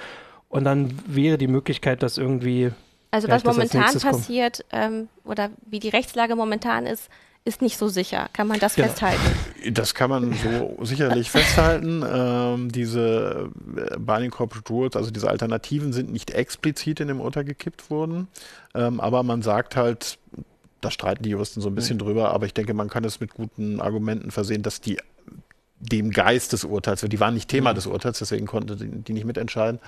Und 0.47 0.63
dann 0.63 0.97
wäre 1.07 1.37
die 1.37 1.47
Möglichkeit, 1.47 2.03
dass 2.03 2.17
irgendwie. 2.17 2.71
Also 3.11 3.27
was 3.27 3.43
momentan 3.43 3.99
passiert 3.99 4.65
ähm, 4.71 5.07
oder 5.23 5.49
wie 5.65 5.79
die 5.79 5.89
Rechtslage 5.89 6.35
momentan 6.35 6.85
ist, 6.85 7.09
ist 7.45 7.61
nicht 7.61 7.77
so 7.77 7.87
sicher. 7.87 8.27
Kann 8.33 8.47
man 8.47 8.59
das 8.59 8.75
ja. 8.75 8.85
festhalten? 8.85 9.21
Das 9.71 9.93
kann 9.93 10.09
man 10.09 10.33
so 10.33 10.83
sicherlich 10.83 11.29
festhalten. 11.29 12.03
Ähm, 12.07 12.71
diese 12.71 13.51
äh, 13.77 13.97
Binding 13.97 14.31
Corporate 14.31 14.71
Rules, 14.71 14.95
also 14.95 15.11
diese 15.11 15.29
Alternativen 15.29 15.93
sind 15.93 16.11
nicht 16.11 16.31
explizit 16.31 16.99
in 16.99 17.07
dem 17.07 17.21
Urteil 17.21 17.45
gekippt 17.45 17.89
worden. 17.89 18.27
Ähm, 18.73 18.99
aber 18.99 19.23
man 19.23 19.43
sagt 19.43 19.75
halt, 19.75 20.17
da 20.81 20.91
streiten 20.91 21.23
die 21.23 21.29
Juristen 21.29 21.61
so 21.61 21.69
ein 21.69 21.75
bisschen 21.75 21.97
mhm. 21.97 22.01
drüber, 22.01 22.31
aber 22.31 22.47
ich 22.47 22.53
denke, 22.53 22.73
man 22.73 22.89
kann 22.89 23.03
es 23.03 23.19
mit 23.19 23.33
guten 23.33 23.79
Argumenten 23.79 24.31
versehen, 24.31 24.63
dass 24.63 24.81
die 24.81 24.97
dem 25.79 26.11
Geist 26.11 26.53
des 26.53 26.63
Urteils, 26.63 27.01
die 27.01 27.19
waren 27.19 27.33
nicht 27.33 27.49
Thema 27.49 27.71
mhm. 27.71 27.75
des 27.75 27.87
Urteils, 27.87 28.19
deswegen 28.19 28.45
konnte 28.47 28.75
die, 28.75 28.87
die 28.87 29.13
nicht 29.13 29.25
mitentscheiden, 29.25 29.79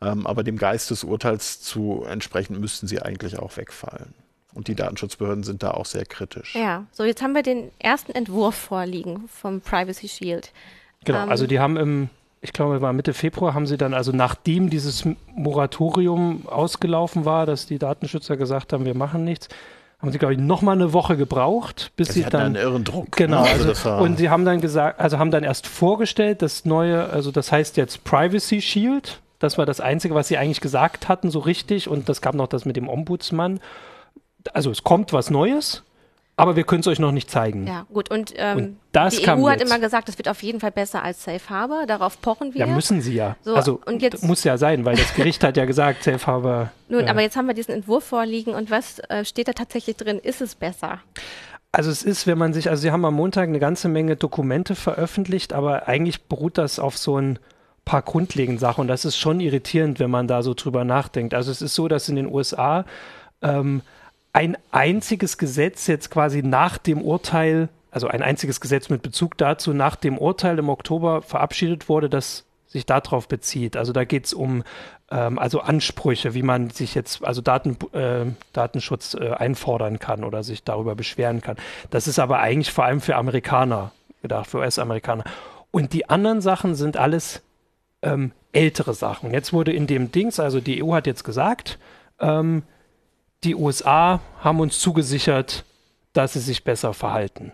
ähm, 0.00 0.26
aber 0.26 0.42
dem 0.42 0.56
Geist 0.56 0.90
des 0.90 1.04
Urteils 1.04 1.60
zu 1.60 2.04
entsprechen, 2.04 2.60
müssten 2.60 2.86
sie 2.86 3.00
eigentlich 3.00 3.38
auch 3.38 3.56
wegfallen. 3.56 4.14
Und 4.54 4.68
die 4.68 4.74
Datenschutzbehörden 4.74 5.44
sind 5.44 5.62
da 5.62 5.72
auch 5.72 5.84
sehr 5.84 6.06
kritisch. 6.06 6.54
Ja, 6.54 6.86
so 6.90 7.04
jetzt 7.04 7.22
haben 7.22 7.34
wir 7.34 7.42
den 7.42 7.70
ersten 7.78 8.12
Entwurf 8.12 8.54
vorliegen 8.54 9.28
vom 9.28 9.60
Privacy 9.60 10.08
Shield. 10.08 10.50
Genau, 11.04 11.24
ähm, 11.24 11.28
also 11.28 11.46
die 11.46 11.60
haben 11.60 11.76
im, 11.76 12.08
ich 12.40 12.54
glaube, 12.54 12.80
war 12.80 12.94
Mitte 12.94 13.12
Februar, 13.12 13.52
haben 13.52 13.66
sie 13.66 13.76
dann, 13.76 13.92
also 13.92 14.12
nachdem 14.12 14.70
dieses 14.70 15.06
Moratorium 15.34 16.46
ausgelaufen 16.46 17.26
war, 17.26 17.44
dass 17.44 17.66
die 17.66 17.78
Datenschützer 17.78 18.38
gesagt 18.38 18.72
haben, 18.72 18.86
wir 18.86 18.96
machen 18.96 19.24
nichts, 19.24 19.48
haben 20.06 20.12
sie, 20.12 20.18
glaube 20.18 20.34
ich, 20.34 20.40
noch 20.40 20.62
mal 20.62 20.72
eine 20.72 20.92
Woche 20.92 21.16
gebraucht, 21.16 21.90
bis 21.96 22.08
ja, 22.08 22.14
sie, 22.14 22.22
sie 22.22 22.30
dann 22.30 22.42
einen 22.42 22.54
irren 22.54 22.84
Druck. 22.84 23.16
Genau. 23.16 23.42
Ne? 23.42 23.50
Also, 23.50 23.68
also 23.68 24.04
und 24.04 24.18
sie 24.18 24.30
haben 24.30 24.44
dann 24.44 24.60
gesagt, 24.60 25.00
also 25.00 25.18
haben 25.18 25.30
dann 25.30 25.42
erst 25.42 25.66
vorgestellt, 25.66 26.42
das 26.42 26.64
neue, 26.64 27.10
also 27.10 27.32
das 27.32 27.50
heißt 27.50 27.76
jetzt 27.76 28.04
Privacy 28.04 28.62
Shield. 28.62 29.20
Das 29.38 29.58
war 29.58 29.66
das 29.66 29.80
Einzige, 29.80 30.14
was 30.14 30.28
sie 30.28 30.38
eigentlich 30.38 30.60
gesagt 30.60 31.08
hatten, 31.08 31.30
so 31.30 31.40
richtig. 31.40 31.88
Und 31.88 32.08
das 32.08 32.22
gab 32.22 32.34
noch 32.34 32.46
das 32.46 32.64
mit 32.64 32.76
dem 32.76 32.88
Ombudsmann. 32.88 33.60
Also 34.54 34.70
es 34.70 34.84
kommt 34.84 35.12
was 35.12 35.28
Neues 35.28 35.82
aber 36.38 36.54
wir 36.54 36.64
können 36.64 36.80
es 36.80 36.86
euch 36.86 36.98
noch 36.98 37.12
nicht 37.12 37.30
zeigen. 37.30 37.66
Ja, 37.66 37.86
gut. 37.92 38.10
Und, 38.10 38.34
ähm, 38.36 38.56
und 38.56 38.76
das 38.92 39.16
die 39.16 39.28
EU 39.28 39.48
hat 39.48 39.60
jetzt. 39.60 39.70
immer 39.70 39.80
gesagt, 39.80 40.08
es 40.10 40.18
wird 40.18 40.28
auf 40.28 40.42
jeden 40.42 40.60
Fall 40.60 40.70
besser 40.70 41.02
als 41.02 41.24
Safe 41.24 41.48
Harbor. 41.48 41.86
Darauf 41.86 42.20
pochen 42.20 42.52
wir. 42.52 42.60
Ja, 42.60 42.66
müssen 42.66 43.00
sie 43.00 43.14
ja. 43.14 43.36
So, 43.42 43.54
also 43.54 43.80
und 43.86 44.02
jetzt, 44.02 44.22
muss 44.22 44.44
ja 44.44 44.58
sein, 44.58 44.84
weil 44.84 44.96
das 44.96 45.14
Gericht 45.14 45.42
hat 45.42 45.56
ja 45.56 45.64
gesagt, 45.64 46.02
Safe 46.04 46.26
Harbor. 46.26 46.70
Nun, 46.88 47.04
äh, 47.04 47.08
aber 47.08 47.22
jetzt 47.22 47.36
haben 47.36 47.46
wir 47.46 47.54
diesen 47.54 47.72
Entwurf 47.72 48.04
vorliegen 48.04 48.54
und 48.54 48.70
was 48.70 48.98
äh, 49.08 49.24
steht 49.24 49.48
da 49.48 49.52
tatsächlich 49.54 49.96
drin? 49.96 50.18
Ist 50.18 50.42
es 50.42 50.54
besser? 50.54 51.00
Also 51.72 51.90
es 51.90 52.02
ist, 52.02 52.26
wenn 52.26 52.38
man 52.38 52.52
sich, 52.52 52.68
also 52.68 52.82
sie 52.82 52.90
haben 52.90 53.04
am 53.04 53.14
Montag 53.14 53.48
eine 53.48 53.58
ganze 53.58 53.88
Menge 53.88 54.16
Dokumente 54.16 54.74
veröffentlicht, 54.74 55.52
aber 55.54 55.88
eigentlich 55.88 56.24
beruht 56.24 56.58
das 56.58 56.78
auf 56.78 56.98
so 56.98 57.18
ein 57.18 57.38
paar 57.86 58.02
grundlegenden 58.02 58.58
Sachen 58.58 58.82
und 58.82 58.88
das 58.88 59.04
ist 59.04 59.16
schon 59.16 59.40
irritierend, 59.40 60.00
wenn 60.00 60.10
man 60.10 60.26
da 60.26 60.42
so 60.42 60.54
drüber 60.54 60.84
nachdenkt. 60.84 61.34
Also 61.34 61.50
es 61.50 61.62
ist 61.62 61.74
so, 61.74 61.88
dass 61.88 62.08
in 62.08 62.16
den 62.16 62.26
USA 62.26 62.84
ähm, 63.42 63.82
ein 64.36 64.58
einziges 64.70 65.38
Gesetz 65.38 65.86
jetzt 65.86 66.10
quasi 66.10 66.42
nach 66.42 66.76
dem 66.76 67.00
Urteil 67.00 67.70
also 67.90 68.08
ein 68.08 68.20
einziges 68.20 68.60
Gesetz 68.60 68.90
mit 68.90 69.00
Bezug 69.00 69.38
dazu 69.38 69.72
nach 69.72 69.96
dem 69.96 70.18
Urteil 70.18 70.58
im 70.58 70.68
Oktober 70.68 71.22
verabschiedet 71.22 71.88
wurde, 71.88 72.10
das 72.10 72.44
sich 72.66 72.84
darauf 72.84 73.26
bezieht. 73.26 73.74
Also 73.74 73.94
da 73.94 74.04
geht 74.04 74.26
es 74.26 74.34
um 74.34 74.64
ähm, 75.10 75.38
also 75.38 75.60
Ansprüche, 75.60 76.34
wie 76.34 76.42
man 76.42 76.68
sich 76.68 76.94
jetzt, 76.94 77.24
also 77.24 77.40
Daten, 77.40 77.78
äh, 77.94 78.26
Datenschutz 78.52 79.14
äh, 79.14 79.30
einfordern 79.30 79.98
kann 79.98 80.24
oder 80.24 80.42
sich 80.42 80.62
darüber 80.62 80.94
beschweren 80.94 81.40
kann. 81.40 81.56
Das 81.88 82.06
ist 82.06 82.18
aber 82.18 82.40
eigentlich 82.40 82.70
vor 82.70 82.84
allem 82.84 83.00
für 83.00 83.16
Amerikaner 83.16 83.92
gedacht, 84.20 84.50
für 84.50 84.58
US-Amerikaner. 84.58 85.24
Und 85.70 85.94
die 85.94 86.10
anderen 86.10 86.42
Sachen 86.42 86.74
sind 86.74 86.98
alles 86.98 87.40
ähm, 88.02 88.32
ältere 88.52 88.92
Sachen. 88.92 89.32
Jetzt 89.32 89.54
wurde 89.54 89.72
in 89.72 89.86
dem 89.86 90.12
Dings, 90.12 90.38
also 90.38 90.60
die 90.60 90.84
EU 90.84 90.92
hat 90.92 91.06
jetzt 91.06 91.24
gesagt, 91.24 91.78
ähm, 92.20 92.62
die 93.46 93.54
USA 93.54 94.20
haben 94.40 94.60
uns 94.60 94.80
zugesichert, 94.80 95.64
dass 96.12 96.32
sie 96.32 96.40
sich 96.40 96.64
besser 96.64 96.92
verhalten. 96.92 97.52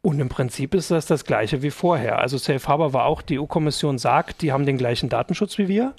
Und 0.00 0.20
im 0.20 0.28
Prinzip 0.28 0.74
ist 0.74 0.90
das 0.90 1.06
das 1.06 1.24
gleiche 1.24 1.62
wie 1.62 1.70
vorher. 1.70 2.18
Also 2.18 2.36
Safe 2.38 2.66
Harbor 2.68 2.92
war 2.92 3.06
auch, 3.06 3.22
die 3.22 3.40
EU-Kommission 3.40 3.98
sagt, 3.98 4.42
die 4.42 4.52
haben 4.52 4.66
den 4.66 4.78
gleichen 4.78 5.08
Datenschutz 5.08 5.58
wie 5.58 5.66
wir. 5.66 5.94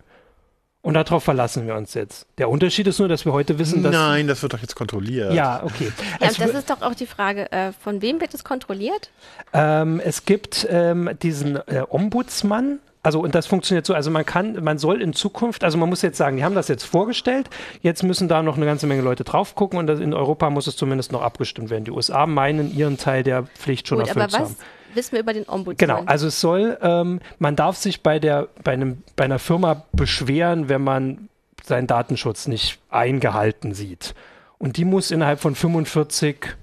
Und 0.84 0.94
darauf 0.94 1.24
verlassen 1.24 1.66
wir 1.66 1.76
uns 1.76 1.96
jetzt. 1.96 2.28
Der 2.38 2.48
Unterschied 2.48 2.86
ist 2.86 3.00
nur, 3.00 3.08
dass 3.08 3.26
wir 3.26 3.34
heute 3.34 3.58
wissen, 3.58 3.82
dass. 3.82 3.92
Nein, 3.92 4.28
das 4.28 4.44
wird 4.44 4.54
doch 4.54 4.60
jetzt 4.60 4.76
kontrolliert. 4.76 5.34
Ja, 5.34 5.64
okay. 5.64 5.92
Ja, 6.22 6.28
das 6.28 6.38
ist 6.38 6.70
doch 6.70 6.84
auch 6.84 6.94
die 6.94 7.08
Frage, 7.08 7.52
äh, 7.52 7.72
von 7.72 8.04
wem 8.04 8.22
wird 8.22 8.36
es 8.36 8.44
kontrolliert? 8.44 9.10
Ähm, 9.52 10.00
es 10.00 10.26
gibt 10.26 10.68
ähm, 10.70 11.10
diesen 11.24 11.56
äh, 11.56 11.82
Ombudsmann, 11.90 12.78
also 13.06 13.20
und 13.20 13.36
das 13.36 13.46
funktioniert 13.46 13.86
so, 13.86 13.94
also 13.94 14.10
man 14.10 14.26
kann, 14.26 14.64
man 14.64 14.80
soll 14.80 15.00
in 15.00 15.14
Zukunft, 15.14 15.64
also 15.64 15.78
man 15.78 15.90
muss 15.90 16.02
jetzt 16.02 16.18
sagen, 16.18 16.38
die 16.38 16.44
haben 16.44 16.56
das 16.56 16.68
jetzt 16.68 16.86
vorgestellt, 16.86 17.52
jetzt 17.84 18.02
müssen 18.02 18.28
da 18.28 18.42
noch 18.42 18.58
eine 18.58 18.66
ganze 18.66 18.88
Menge 18.88 19.04
Leute 19.04 19.24
drauf 19.24 19.54
gucken 19.54 19.78
und 19.78 19.88
in 19.90 20.12
Europa 20.12 20.50
muss 20.50 20.66
es 20.66 20.76
zumindest 20.76 21.12
noch 21.12 21.22
abgestimmt 21.22 21.70
werden. 21.70 21.86
Die 21.86 21.92
USA 21.92 22.26
meinen 22.26 22.76
ihren 22.76 22.98
Teil 22.98 23.22
der 23.22 23.44
Pflicht 23.44 23.88
schon 23.88 24.00
Gut, 24.00 24.08
erfüllt 24.08 24.34
aber 24.34 24.34
was 24.34 24.50
haben. 24.50 24.56
Wissen 24.96 25.12
wir 25.12 25.20
über 25.20 25.34
den 25.34 25.48
Ombudsmann? 25.48 25.78
Genau, 25.78 26.02
also 26.08 26.28
es 26.28 26.42
soll, 26.42 26.80
ähm, 26.82 27.20
man 27.38 27.56
darf 27.56 27.78
sich 27.78 28.02
bei 28.02 28.18
der, 28.18 28.48
bei 28.64 28.72
einem, 28.72 29.04
bei 29.16 29.26
einer 29.26 29.38
Firma 29.38 29.84
beschweren, 29.92 30.68
wenn 30.68 30.84
man 30.84 31.30
seinen 31.64 31.86
Datenschutz 31.86 32.48
nicht 32.48 32.80
eingehalten 32.90 33.76
sieht. 33.76 34.16
Und 34.58 34.78
die 34.78 34.86
muss 34.86 35.12
innerhalb 35.12 35.40
von 35.40 35.54
45 35.54 36.56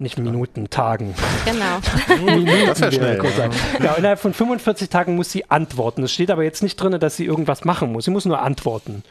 nicht 0.00 0.18
Minuten, 0.18 0.70
Tagen. 0.70 1.14
Genau. 1.44 2.24
Minuten 2.24 2.66
das 2.66 2.80
wäre 2.80 2.92
schnell. 2.92 3.22
Ja. 3.38 3.48
Genau, 3.78 3.94
innerhalb 3.94 4.18
von 4.18 4.32
45 4.32 4.88
Tagen 4.88 5.16
muss 5.16 5.30
sie 5.30 5.50
antworten. 5.50 6.02
Es 6.02 6.12
steht 6.12 6.30
aber 6.30 6.42
jetzt 6.42 6.62
nicht 6.62 6.76
drin, 6.76 6.98
dass 6.98 7.16
sie 7.16 7.24
irgendwas 7.24 7.64
machen 7.64 7.92
muss. 7.92 8.06
Sie 8.06 8.10
muss 8.10 8.24
nur 8.24 8.40
antworten. 8.40 9.02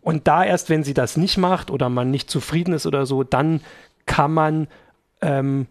Und 0.00 0.28
da 0.28 0.44
erst, 0.44 0.70
wenn 0.70 0.84
sie 0.84 0.94
das 0.94 1.16
nicht 1.16 1.38
macht 1.38 1.70
oder 1.70 1.88
man 1.88 2.10
nicht 2.10 2.30
zufrieden 2.30 2.72
ist 2.72 2.86
oder 2.86 3.04
so, 3.04 3.24
dann 3.24 3.60
kann 4.06 4.32
man 4.32 4.68
ähm, 5.20 5.66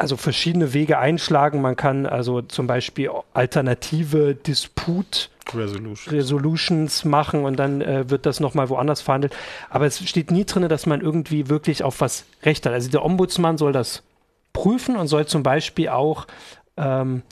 also 0.00 0.16
verschiedene 0.16 0.72
Wege 0.72 0.98
einschlagen. 0.98 1.60
Man 1.60 1.76
kann 1.76 2.06
also 2.06 2.40
zum 2.42 2.66
Beispiel 2.66 3.10
alternative 3.34 4.34
Disput 4.34 5.30
Resolutions, 5.54 6.12
Resolutions 6.12 7.04
machen 7.04 7.44
und 7.44 7.58
dann 7.58 7.82
äh, 7.82 8.08
wird 8.08 8.24
das 8.24 8.40
nochmal 8.40 8.68
woanders 8.70 9.02
verhandelt. 9.02 9.36
Aber 9.68 9.86
es 9.86 10.06
steht 10.08 10.30
nie 10.30 10.44
drin, 10.44 10.68
dass 10.68 10.86
man 10.86 11.00
irgendwie 11.00 11.48
wirklich 11.48 11.84
auf 11.84 12.00
was 12.00 12.24
Recht 12.44 12.64
hat. 12.66 12.72
Also 12.72 12.90
der 12.90 13.04
Ombudsmann 13.04 13.58
soll 13.58 13.72
das 13.72 14.02
prüfen 14.52 14.96
und 14.96 15.08
soll 15.08 15.26
zum 15.26 15.42
Beispiel 15.42 15.88
auch, 15.90 16.26
ähm, 16.76 17.22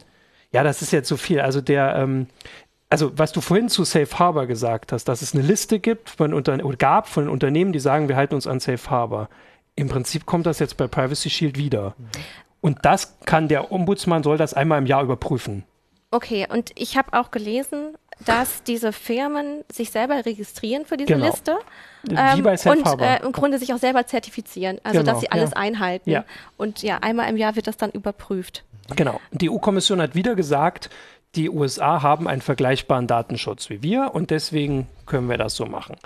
ja, 0.52 0.62
das 0.62 0.82
ist 0.82 0.92
jetzt 0.92 1.08
so 1.08 1.16
viel, 1.16 1.40
also 1.40 1.60
der, 1.60 1.96
ähm, 1.96 2.26
also 2.90 3.12
was 3.16 3.32
du 3.32 3.40
vorhin 3.40 3.68
zu 3.68 3.84
Safe 3.84 4.18
Harbor 4.18 4.46
gesagt 4.46 4.92
hast, 4.92 5.04
dass 5.04 5.22
es 5.22 5.34
eine 5.34 5.42
Liste 5.42 5.78
gibt 5.78 6.10
von 6.10 6.34
Unter 6.34 6.62
oder 6.64 6.76
gab 6.76 7.08
von 7.08 7.28
Unternehmen, 7.28 7.72
die 7.72 7.80
sagen, 7.80 8.08
wir 8.08 8.16
halten 8.16 8.34
uns 8.34 8.46
an 8.46 8.60
Safe 8.60 8.90
Harbor. 8.90 9.28
Im 9.74 9.88
Prinzip 9.88 10.26
kommt 10.26 10.46
das 10.46 10.58
jetzt 10.58 10.76
bei 10.76 10.88
Privacy 10.88 11.30
Shield 11.30 11.56
wieder. 11.56 11.94
Und 12.60 12.78
das 12.82 13.18
kann 13.24 13.48
der 13.48 13.72
Ombudsmann, 13.72 14.22
soll 14.22 14.36
das 14.36 14.54
einmal 14.54 14.78
im 14.78 14.86
Jahr 14.86 15.02
überprüfen. 15.02 15.64
Okay, 16.10 16.46
und 16.50 16.72
ich 16.74 16.96
habe 16.96 17.18
auch 17.18 17.30
gelesen, 17.30 17.96
dass 18.24 18.62
diese 18.62 18.92
Firmen 18.92 19.64
sich 19.70 19.90
selber 19.90 20.24
registrieren 20.26 20.86
für 20.86 20.96
diese 20.96 21.12
genau. 21.12 21.26
Liste 21.26 21.56
ähm, 22.10 22.44
und 22.44 23.00
äh, 23.00 23.22
im 23.22 23.32
Grunde 23.32 23.58
sich 23.58 23.72
auch 23.72 23.78
selber 23.78 24.06
zertifizieren, 24.06 24.80
also 24.82 25.00
genau, 25.00 25.12
dass 25.12 25.20
sie 25.20 25.30
alles 25.30 25.50
ja. 25.50 25.56
einhalten. 25.56 26.10
Ja. 26.10 26.24
Und 26.56 26.82
ja, 26.82 26.98
einmal 26.98 27.28
im 27.28 27.36
Jahr 27.36 27.54
wird 27.54 27.66
das 27.66 27.76
dann 27.76 27.90
überprüft. 27.90 28.64
Genau. 28.96 29.20
Die 29.30 29.50
EU-Kommission 29.50 30.00
hat 30.00 30.14
wieder 30.14 30.34
gesagt, 30.34 30.90
die 31.36 31.50
USA 31.50 32.02
haben 32.02 32.26
einen 32.26 32.40
vergleichbaren 32.40 33.06
Datenschutz 33.06 33.70
wie 33.70 33.82
wir 33.82 34.14
und 34.14 34.30
deswegen 34.30 34.88
können 35.06 35.28
wir 35.28 35.36
das 35.36 35.54
so 35.54 35.66
machen. 35.66 35.96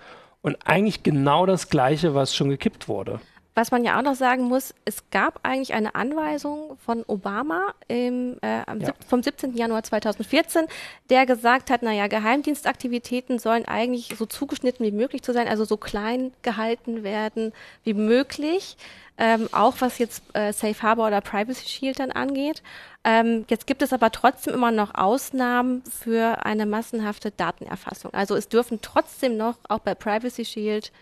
Und 0.43 0.59
eigentlich 0.65 1.05
genau 1.05 1.47
das 1.47 1.71
Gleiche, 1.71 2.15
was 2.15 2.35
schon 2.35 2.51
gekippt 2.51 2.89
wurde 2.89 3.21
was 3.55 3.71
man 3.71 3.85
ja 3.85 3.99
auch 3.99 4.03
noch 4.03 4.15
sagen 4.15 4.45
muss, 4.45 4.75
es 4.85 5.11
gab 5.11 5.41
eigentlich 5.43 5.75
eine 5.75 5.95
Anweisung 5.95 6.79
von 6.85 7.05
Obama 7.07 7.75
im, 7.87 8.39
äh, 8.41 8.59
ja. 8.79 8.95
vom 9.07 9.23
17. 9.23 9.57
Januar 9.57 9.83
2014, 9.83 10.67
der 11.11 11.27
gesagt 11.27 11.71
hat, 11.71 11.83
naja, 11.83 12.07
Geheimdienstaktivitäten 12.07 13.39
sollen 13.39 13.67
eigentlich 13.67 14.15
so 14.17 14.25
zugeschnitten 14.25 14.87
wie 14.87 14.93
möglich 14.93 15.23
zu 15.23 15.33
sein, 15.33 15.49
also 15.49 15.65
so 15.65 15.77
klein 15.77 16.33
gehalten 16.41 17.03
werden 17.03 17.53
wie 17.85 17.95
möglich, 17.95 18.79
ähm, 19.19 19.49
auch 19.53 19.75
was 19.81 19.99
jetzt 19.99 20.23
äh, 20.33 20.53
Safe 20.53 20.81
Harbor 20.83 21.09
oder 21.09 21.21
Privacy 21.21 21.69
Shield 21.69 22.01
dann 22.01 22.11
angeht. 22.11 22.63
Ähm, 23.05 23.45
jetzt 23.49 23.67
gibt 23.67 23.83
es 23.83 23.93
aber 23.93 24.11
trotzdem 24.11 24.55
immer 24.55 24.71
noch 24.71 24.95
Ausnahmen 24.95 25.83
für 25.85 26.47
eine 26.47 26.65
massenhafte 26.65 27.31
Datenerfassung. 27.31 28.15
Also 28.15 28.35
es 28.35 28.49
dürfen 28.49 28.81
trotzdem 28.81 29.37
noch 29.37 29.57
auch 29.69 29.81
bei 29.81 29.95
Privacy 29.95 30.47
Shield 30.47 30.93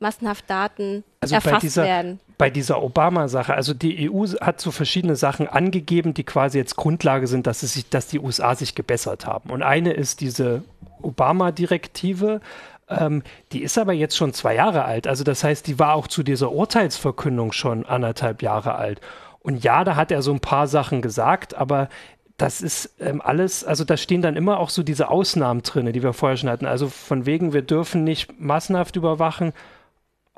massenhaft 0.00 0.48
Daten 0.48 1.04
also 1.20 1.34
erfasst 1.34 1.54
bei 1.54 1.60
dieser, 1.60 1.84
werden. 1.84 2.20
Bei 2.36 2.50
dieser 2.50 2.82
Obama-Sache, 2.82 3.54
also 3.54 3.74
die 3.74 4.10
EU 4.10 4.26
hat 4.40 4.60
so 4.60 4.70
verschiedene 4.70 5.16
Sachen 5.16 5.48
angegeben, 5.48 6.14
die 6.14 6.24
quasi 6.24 6.58
jetzt 6.58 6.76
Grundlage 6.76 7.26
sind, 7.26 7.46
dass, 7.46 7.62
es 7.62 7.74
sich, 7.74 7.88
dass 7.88 8.06
die 8.06 8.20
USA 8.20 8.54
sich 8.54 8.74
gebessert 8.74 9.26
haben. 9.26 9.50
Und 9.50 9.62
eine 9.62 9.92
ist 9.92 10.20
diese 10.20 10.62
Obama-Direktive, 11.02 12.40
ähm, 12.88 13.22
die 13.52 13.62
ist 13.62 13.76
aber 13.78 13.92
jetzt 13.92 14.16
schon 14.16 14.32
zwei 14.32 14.54
Jahre 14.54 14.84
alt. 14.84 15.06
Also 15.06 15.24
das 15.24 15.44
heißt, 15.44 15.66
die 15.66 15.78
war 15.78 15.94
auch 15.94 16.06
zu 16.06 16.22
dieser 16.22 16.52
Urteilsverkündung 16.52 17.52
schon 17.52 17.84
anderthalb 17.84 18.42
Jahre 18.42 18.76
alt. 18.76 19.00
Und 19.40 19.64
ja, 19.64 19.84
da 19.84 19.96
hat 19.96 20.10
er 20.10 20.22
so 20.22 20.32
ein 20.32 20.40
paar 20.40 20.66
Sachen 20.68 21.02
gesagt, 21.02 21.54
aber 21.54 21.88
das 22.36 22.60
ist 22.60 22.94
ähm, 23.00 23.20
alles, 23.20 23.64
also 23.64 23.84
da 23.84 23.96
stehen 23.96 24.22
dann 24.22 24.36
immer 24.36 24.60
auch 24.60 24.70
so 24.70 24.84
diese 24.84 25.10
Ausnahmen 25.10 25.62
drin, 25.62 25.92
die 25.92 26.02
wir 26.02 26.12
vorher 26.12 26.36
schon 26.36 26.48
hatten. 26.48 26.66
Also 26.66 26.88
von 26.88 27.26
wegen, 27.26 27.52
wir 27.52 27.62
dürfen 27.62 28.04
nicht 28.04 28.40
massenhaft 28.40 28.94
überwachen, 28.94 29.52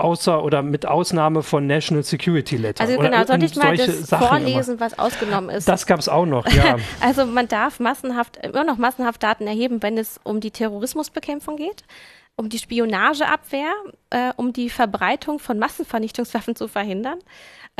außer 0.00 0.42
oder 0.42 0.62
mit 0.62 0.86
Ausnahme 0.86 1.42
von 1.42 1.66
National 1.66 2.02
Security 2.02 2.56
Letter. 2.56 2.82
Also 2.84 2.98
genau, 2.98 3.24
sollte 3.24 3.46
ich 3.46 3.56
mal 3.56 3.76
das 3.76 4.08
Sachen 4.08 4.26
vorlesen, 4.26 4.74
immer. 4.74 4.80
was 4.80 4.98
ausgenommen 4.98 5.50
ist. 5.50 5.68
Das 5.68 5.86
gab 5.86 5.98
es 5.98 6.08
auch 6.08 6.26
noch, 6.26 6.46
ja. 6.48 6.76
also 7.00 7.26
man 7.26 7.48
darf 7.48 7.80
massenhaft, 7.80 8.38
immer 8.44 8.64
noch 8.64 8.78
massenhaft 8.78 9.22
Daten 9.22 9.46
erheben, 9.46 9.82
wenn 9.82 9.98
es 9.98 10.20
um 10.22 10.40
die 10.40 10.50
Terrorismusbekämpfung 10.50 11.56
geht, 11.56 11.84
um 12.36 12.48
die 12.48 12.58
Spionageabwehr, 12.58 13.72
äh, 14.10 14.32
um 14.36 14.52
die 14.52 14.70
Verbreitung 14.70 15.38
von 15.38 15.58
Massenvernichtungswaffen 15.58 16.56
zu 16.56 16.68
verhindern 16.68 17.18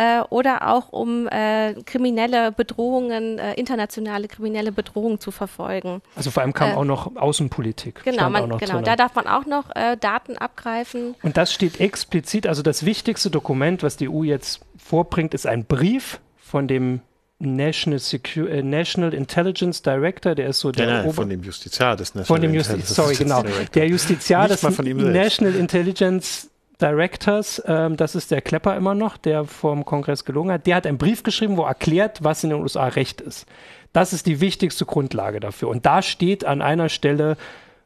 äh, 0.01 0.23
oder 0.31 0.69
auch 0.69 0.89
um 0.93 1.29
äh, 1.29 1.75
kriminelle 1.85 2.53
Bedrohungen, 2.53 3.39
äh, 3.39 3.55
internationale 3.55 4.29
kriminelle 4.29 4.73
Bedrohungen 4.73 5.21
zu 5.21 5.31
verfolgen. 5.31 6.01
Also 6.17 6.31
vor 6.31 6.43
allem 6.43 6.55
kam 6.55 6.71
äh, 6.71 6.75
auch 6.75 6.85
noch 6.85 7.17
Außenpolitik. 7.17 8.03
Genau, 8.05 8.31
man, 8.31 8.57
genau 8.57 8.81
da 8.81 8.97
darf 8.97 9.15
man 9.15 9.27
auch 9.27 9.45
noch 9.45 9.65
äh, 9.75 9.99
Daten 9.99 10.39
abgreifen. 10.39 11.15
Und 11.23 11.37
das 11.37 11.53
steht 11.53 11.81
explizit, 11.81 12.47
also 12.47 12.63
das 12.63 12.87
wichtigste 12.87 13.31
Dokument, 13.31 13.83
was 13.83 13.99
die 13.99 14.09
EU 14.09 14.23
jetzt 14.23 14.61
vorbringt, 14.79 15.35
ist 15.35 15.47
ein 15.47 15.67
Brief 15.67 16.21
von 16.39 16.67
dem 16.67 17.01
National, 17.39 17.99
Secu 17.99 18.47
äh, 18.47 18.63
National 18.63 19.13
Intelligence 19.13 19.83
Director, 19.83 20.35
der 20.35 20.49
ist 20.49 20.61
so 20.61 20.73
der 20.73 20.87
nein, 20.87 21.05
nein, 21.05 21.13
von 21.13 21.29
dem 21.29 21.43
Justiziar 21.43 21.97
des 21.97 22.15
National 22.15 22.27
von 22.27 22.41
dem 22.41 22.55
Justi 22.55 22.81
Sorry, 22.81 23.17
genau. 23.17 23.45
Der 23.75 23.87
Justiziar 23.87 24.49
des 24.49 24.63
National 24.63 25.55
Intelligence 25.55 26.51
Directors, 26.81 27.63
ähm, 27.67 27.97
das 27.97 28.15
ist 28.15 28.31
der 28.31 28.41
Klepper 28.41 28.77
immer 28.77 28.95
noch, 28.95 29.17
der 29.17 29.45
vom 29.45 29.85
Kongress 29.85 30.25
gelungen 30.25 30.53
hat, 30.53 30.67
der 30.67 30.77
hat 30.77 30.87
einen 30.87 30.99
Brief 30.99 31.23
geschrieben, 31.23 31.57
wo 31.57 31.65
erklärt, 31.65 32.23
was 32.23 32.45
in 32.45 32.51
den 32.51 32.61
USA 32.61 32.87
Recht 32.87 33.21
ist. 33.21 33.47
Das 33.93 34.13
ist 34.13 34.27
die 34.27 34.41
wichtigste 34.41 34.87
Grundlage 34.87 35.41
dafür. 35.41 35.69
Und 35.69 35.87
da 35.87 36.03
steht 36.03 36.45
an 36.45 36.63
einer 36.63 36.89
Stelle, 36.89 37.37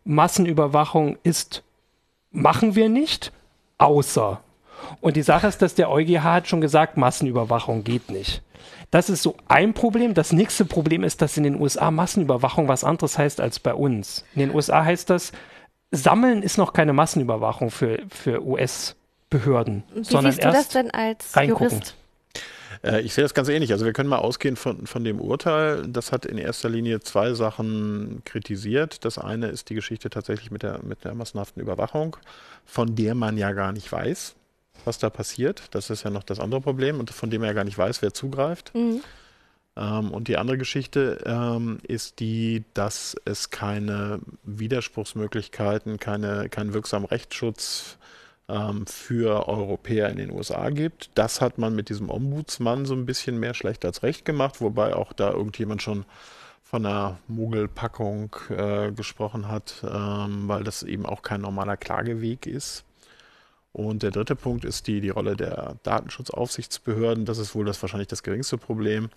Massenüberwachung 0.04 1.16
ist, 1.22 1.62
machen 2.30 2.74
wir 2.74 2.88
nicht, 2.88 3.32
außer. 3.78 4.40
Und 5.00 5.16
die 5.16 5.22
Sache 5.22 5.46
ist, 5.46 5.62
dass 5.62 5.74
der 5.74 5.90
EuGH 5.90 6.22
hat 6.22 6.48
schon 6.48 6.60
gesagt, 6.60 6.96
Massenüberwachung 6.96 7.84
geht 7.84 8.10
nicht. 8.10 8.42
Das 8.90 9.08
ist 9.10 9.22
so 9.22 9.36
ein 9.48 9.74
Problem. 9.74 10.14
Das 10.14 10.32
nächste 10.32 10.64
Problem 10.64 11.02
ist, 11.02 11.22
dass 11.22 11.36
in 11.36 11.44
den 11.44 11.60
USA 11.60 11.90
Massenüberwachung 11.90 12.68
was 12.68 12.84
anderes 12.84 13.18
heißt 13.18 13.40
als 13.40 13.58
bei 13.58 13.74
uns. 13.74 14.24
In 14.34 14.40
den 14.40 14.54
USA 14.54 14.84
heißt 14.84 15.10
das, 15.10 15.32
Sammeln 15.96 16.42
ist 16.42 16.58
noch 16.58 16.72
keine 16.72 16.92
Massenüberwachung 16.92 17.70
für, 17.70 18.00
für 18.08 18.44
US-Behörden. 18.44 19.84
Wie 19.94 20.04
sondern 20.04 20.32
siehst 20.32 20.44
du 20.44 20.52
das 20.52 20.68
denn 20.68 20.90
als 20.90 21.36
reingucken. 21.36 21.70
Jurist? 21.70 21.96
Äh, 22.84 23.00
ich 23.00 23.14
sehe 23.14 23.22
das 23.22 23.34
ganz 23.34 23.48
ähnlich. 23.48 23.72
Also 23.72 23.84
wir 23.84 23.92
können 23.92 24.08
mal 24.08 24.18
ausgehen 24.18 24.56
von, 24.56 24.86
von 24.86 25.04
dem 25.04 25.20
Urteil. 25.20 25.86
Das 25.88 26.12
hat 26.12 26.26
in 26.26 26.38
erster 26.38 26.68
Linie 26.68 27.00
zwei 27.00 27.34
Sachen 27.34 28.22
kritisiert. 28.24 29.04
Das 29.04 29.18
eine 29.18 29.48
ist 29.48 29.70
die 29.70 29.74
Geschichte 29.74 30.10
tatsächlich 30.10 30.50
mit 30.50 30.62
der, 30.62 30.80
mit 30.82 31.04
der 31.04 31.14
massenhaften 31.14 31.62
Überwachung, 31.62 32.16
von 32.64 32.94
der 32.94 33.14
man 33.14 33.36
ja 33.36 33.52
gar 33.52 33.72
nicht 33.72 33.90
weiß, 33.90 34.34
was 34.84 34.98
da 34.98 35.10
passiert. 35.10 35.62
Das 35.70 35.90
ist 35.90 36.04
ja 36.04 36.10
noch 36.10 36.22
das 36.22 36.40
andere 36.40 36.60
Problem 36.60 37.00
und 37.00 37.10
von 37.10 37.30
dem 37.30 37.42
er 37.42 37.48
ja 37.48 37.54
gar 37.54 37.64
nicht 37.64 37.78
weiß, 37.78 38.02
wer 38.02 38.12
zugreift. 38.12 38.74
Mhm. 38.74 39.00
Ähm, 39.76 40.12
und 40.12 40.28
die 40.28 40.36
andere 40.36 40.58
Geschichte 40.58 41.22
ähm, 41.26 41.78
ist 41.82 42.20
die, 42.20 42.64
dass 42.74 43.16
es 43.24 43.50
keine 43.50 44.20
Widerspruchsmöglichkeiten, 44.44 45.98
keine, 45.98 46.48
keinen 46.48 46.74
wirksamen 46.74 47.06
Rechtsschutz 47.06 47.98
ähm, 48.48 48.86
für 48.86 49.48
Europäer 49.48 50.10
in 50.10 50.16
den 50.16 50.30
USA 50.30 50.70
gibt. 50.70 51.10
Das 51.14 51.40
hat 51.40 51.58
man 51.58 51.74
mit 51.74 51.88
diesem 51.88 52.10
Ombudsmann 52.10 52.86
so 52.86 52.94
ein 52.94 53.06
bisschen 53.06 53.38
mehr 53.40 53.54
schlecht 53.54 53.84
als 53.84 54.02
recht 54.02 54.24
gemacht, 54.24 54.60
wobei 54.60 54.94
auch 54.94 55.12
da 55.12 55.30
irgendjemand 55.30 55.82
schon 55.82 56.04
von 56.62 56.86
einer 56.86 57.18
Mogelpackung 57.28 58.34
äh, 58.50 58.90
gesprochen 58.92 59.48
hat, 59.48 59.84
ähm, 59.84 60.48
weil 60.48 60.64
das 60.64 60.82
eben 60.82 61.06
auch 61.06 61.22
kein 61.22 61.40
normaler 61.40 61.76
Klageweg 61.76 62.46
ist. 62.46 62.84
Und 63.72 64.02
der 64.04 64.12
dritte 64.12 64.36
Punkt 64.36 64.64
ist 64.64 64.86
die, 64.86 65.00
die 65.00 65.10
Rolle 65.10 65.36
der 65.36 65.76
Datenschutzaufsichtsbehörden. 65.82 67.24
Das 67.24 67.38
ist 67.38 67.54
wohl 67.56 67.64
das 67.64 67.82
wahrscheinlich 67.82 68.08
das 68.08 68.22
geringste 68.22 68.56
Problem. 68.56 69.10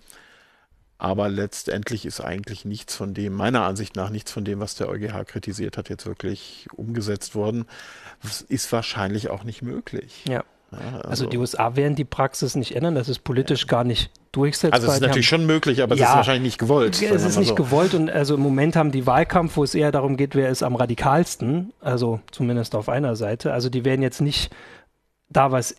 Aber 0.98 1.28
letztendlich 1.28 2.04
ist 2.04 2.20
eigentlich 2.20 2.64
nichts 2.64 2.96
von 2.96 3.14
dem, 3.14 3.32
meiner 3.32 3.62
Ansicht 3.62 3.94
nach, 3.94 4.10
nichts 4.10 4.32
von 4.32 4.44
dem, 4.44 4.58
was 4.58 4.74
der 4.74 4.88
EuGH 4.88 5.24
kritisiert 5.26 5.78
hat, 5.78 5.88
jetzt 5.88 6.06
wirklich 6.06 6.66
umgesetzt 6.74 7.36
worden. 7.36 7.66
Das 8.20 8.42
ist 8.42 8.70
wahrscheinlich 8.72 9.30
auch 9.30 9.44
nicht 9.44 9.62
möglich. 9.62 10.24
Ja. 10.28 10.42
ja 10.72 10.78
also, 10.96 11.08
also, 11.08 11.26
die 11.26 11.38
USA 11.38 11.76
werden 11.76 11.94
die 11.94 12.04
Praxis 12.04 12.56
nicht 12.56 12.74
ändern, 12.74 12.96
das 12.96 13.08
ist 13.08 13.22
politisch 13.22 13.62
ja. 13.62 13.68
gar 13.68 13.84
nicht 13.84 14.10
durchsetzbar. 14.32 14.74
Also 14.74 14.88
es 14.88 14.94
ist 14.94 15.00
natürlich 15.00 15.32
haben, 15.32 15.40
schon 15.42 15.46
möglich, 15.46 15.82
aber 15.82 15.94
es 15.94 16.00
ja, 16.00 16.08
ist 16.10 16.16
wahrscheinlich 16.16 16.42
nicht 16.42 16.58
gewollt. 16.58 17.00
Es 17.00 17.24
ist 17.24 17.38
nicht 17.38 17.48
so. 17.48 17.54
gewollt 17.54 17.94
und 17.94 18.10
also 18.10 18.34
im 18.34 18.40
Moment 18.40 18.74
haben 18.74 18.90
die 18.90 19.06
Wahlkampf, 19.06 19.56
wo 19.56 19.62
es 19.62 19.76
eher 19.76 19.92
darum 19.92 20.16
geht, 20.16 20.34
wer 20.34 20.48
ist 20.48 20.64
am 20.64 20.74
radikalsten, 20.74 21.72
also 21.80 22.20
zumindest 22.32 22.74
auf 22.74 22.88
einer 22.88 23.14
Seite. 23.14 23.52
Also 23.52 23.70
die 23.70 23.84
werden 23.84 24.02
jetzt 24.02 24.20
nicht 24.20 24.50
da 25.30 25.52
was 25.52 25.76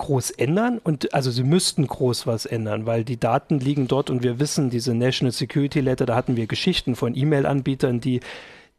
groß 0.00 0.30
ändern 0.30 0.80
und 0.82 1.14
also 1.14 1.30
sie 1.30 1.44
müssten 1.44 1.86
groß 1.86 2.26
was 2.26 2.46
ändern, 2.46 2.86
weil 2.86 3.04
die 3.04 3.20
Daten 3.20 3.60
liegen 3.60 3.86
dort 3.86 4.10
und 4.10 4.22
wir 4.22 4.40
wissen, 4.40 4.70
diese 4.70 4.94
National 4.94 5.30
Security 5.30 5.80
Letter, 5.80 6.06
da 6.06 6.16
hatten 6.16 6.36
wir 6.36 6.46
Geschichten 6.46 6.96
von 6.96 7.14
E-Mail-Anbietern, 7.14 8.00
die 8.00 8.20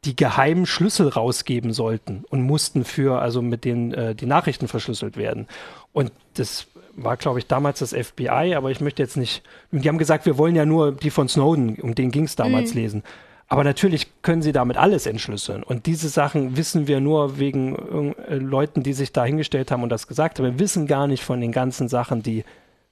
die 0.03 0.15
geheimen 0.15 0.65
Schlüssel 0.65 1.09
rausgeben 1.09 1.73
sollten 1.73 2.25
und 2.29 2.41
mussten 2.41 2.83
für, 2.83 3.21
also 3.21 3.43
mit 3.43 3.65
denen 3.65 3.93
äh, 3.93 4.15
die 4.15 4.25
Nachrichten 4.25 4.67
verschlüsselt 4.67 5.15
werden. 5.15 5.47
Und 5.93 6.11
das 6.33 6.67
war, 6.95 7.17
glaube 7.17 7.37
ich, 7.37 7.45
damals 7.45 7.79
das 7.79 7.93
FBI, 7.93 8.55
aber 8.55 8.71
ich 8.71 8.81
möchte 8.81 9.03
jetzt 9.03 9.15
nicht, 9.15 9.43
die 9.71 9.87
haben 9.87 9.99
gesagt, 9.99 10.25
wir 10.25 10.39
wollen 10.39 10.55
ja 10.55 10.65
nur 10.65 10.91
die 10.91 11.11
von 11.11 11.29
Snowden, 11.29 11.75
um 11.75 11.93
den 11.93 12.09
ging 12.09 12.23
es 12.23 12.35
damals, 12.35 12.73
mhm. 12.73 12.79
lesen. 12.81 13.03
Aber 13.51 13.65
natürlich 13.65 14.07
können 14.21 14.41
sie 14.41 14.53
damit 14.53 14.77
alles 14.77 15.05
entschlüsseln. 15.05 15.61
Und 15.61 15.85
diese 15.85 16.07
Sachen 16.07 16.55
wissen 16.55 16.87
wir 16.87 17.01
nur 17.01 17.37
wegen 17.37 18.13
äh, 18.13 18.35
Leuten, 18.35 18.81
die 18.81 18.93
sich 18.93 19.11
da 19.11 19.25
hingestellt 19.25 19.71
haben 19.71 19.83
und 19.83 19.89
das 19.89 20.07
gesagt 20.07 20.39
haben. 20.39 20.45
Wir 20.45 20.59
wissen 20.59 20.87
gar 20.87 21.05
nicht 21.05 21.21
von 21.21 21.41
den 21.41 21.51
ganzen 21.51 21.89
Sachen, 21.89 22.23
die 22.23 22.45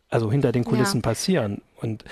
also 0.10 0.30
hinter 0.30 0.52
den 0.52 0.66
Kulissen 0.66 0.98
ja. 0.98 1.02
passieren. 1.02 1.62
Und 1.78 2.04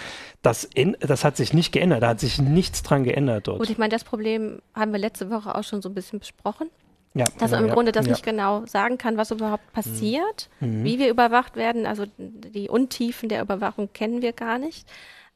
das, 0.44 0.70
das 1.01 1.25
hat 1.25 1.36
sich 1.36 1.54
nicht 1.54 1.74
geändert. 1.74 2.04
Da 2.04 2.08
hat 2.08 2.22
sich 2.22 2.39
nichts 2.39 2.84
dran 2.84 3.04
geändert 3.04 3.50
dort. 3.50 3.60
Und 3.60 3.70
ich 3.70 3.77
meine, 3.77 3.92
das 3.92 4.06
Problem 4.06 4.62
haben 4.74 4.94
wir 4.94 5.00
letzte 5.00 5.30
Woche 5.30 5.54
auch 5.54 5.66
schon 5.66 5.82
so 5.82 5.89
ein 5.89 5.94
bisschen 5.94 6.20
besprochen. 6.20 6.70
Ja, 7.16 7.25
dass 7.39 7.51
ja, 7.51 7.60
man 7.60 7.68
im 7.68 7.74
Grunde 7.74 7.92
das 7.92 8.06
ja. 8.06 8.13
nicht 8.13 8.24
genau 8.24 8.66
sagen 8.66 8.98
kann, 8.98 9.18
was 9.18 9.32
überhaupt 9.32 9.74
passiert, 9.74 10.48
mhm. 10.62 10.86
wie 10.86 11.00
wir 11.00 11.10
überwacht 11.10 11.58
werden. 11.58 11.86
Also 11.86 12.06
die 12.18 12.70
Untiefen 12.70 13.27
der 13.27 13.42
Überwachung 13.42 13.92
kennen 13.92 14.22
wir 14.22 14.32
gar 14.32 14.58
nicht. 14.58 14.88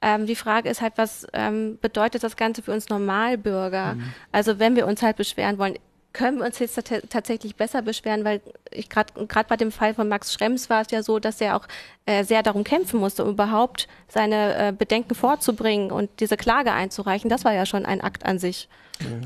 Ähm, 0.01 0.25
die 0.25 0.35
Frage 0.35 0.69
ist 0.69 0.81
halt, 0.81 0.93
was 0.95 1.27
ähm, 1.33 1.77
bedeutet 1.81 2.23
das 2.23 2.35
Ganze 2.35 2.61
für 2.61 2.71
uns 2.71 2.89
Normalbürger? 2.89 3.95
Mhm. 3.95 4.13
Also 4.31 4.59
wenn 4.59 4.75
wir 4.75 4.87
uns 4.87 5.01
halt 5.01 5.17
beschweren 5.17 5.57
wollen, 5.57 5.75
können 6.13 6.39
wir 6.39 6.45
uns 6.45 6.59
jetzt 6.59 6.75
tatsächlich 7.09 7.55
besser 7.55 7.81
beschweren, 7.81 8.25
weil 8.25 8.41
ich 8.69 8.89
gerade 8.89 9.13
gerade 9.27 9.47
bei 9.47 9.55
dem 9.55 9.71
Fall 9.71 9.93
von 9.93 10.09
Max 10.09 10.33
Schrems 10.33 10.69
war 10.69 10.81
es 10.81 10.91
ja 10.91 11.03
so, 11.03 11.19
dass 11.19 11.39
er 11.39 11.55
auch 11.55 11.67
äh, 12.05 12.23
sehr 12.23 12.43
darum 12.43 12.63
kämpfen 12.63 12.99
musste, 12.99 13.23
um 13.23 13.31
überhaupt 13.31 13.87
seine 14.09 14.55
äh, 14.55 14.73
Bedenken 14.73 15.15
vorzubringen 15.15 15.91
und 15.91 16.09
diese 16.19 16.35
Klage 16.35 16.73
einzureichen. 16.73 17.29
Das 17.29 17.45
war 17.45 17.53
ja 17.53 17.65
schon 17.65 17.85
ein 17.85 18.01
Akt 18.01 18.25
an 18.25 18.39
sich. 18.39 18.67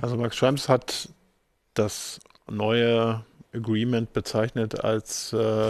Also 0.01 0.15
Max 0.15 0.35
Schrems 0.35 0.69
hat 0.69 1.09
das 1.73 2.19
neue 2.47 3.25
Agreement 3.55 4.13
bezeichnet 4.13 4.83
als 4.83 5.33
äh, 5.33 5.69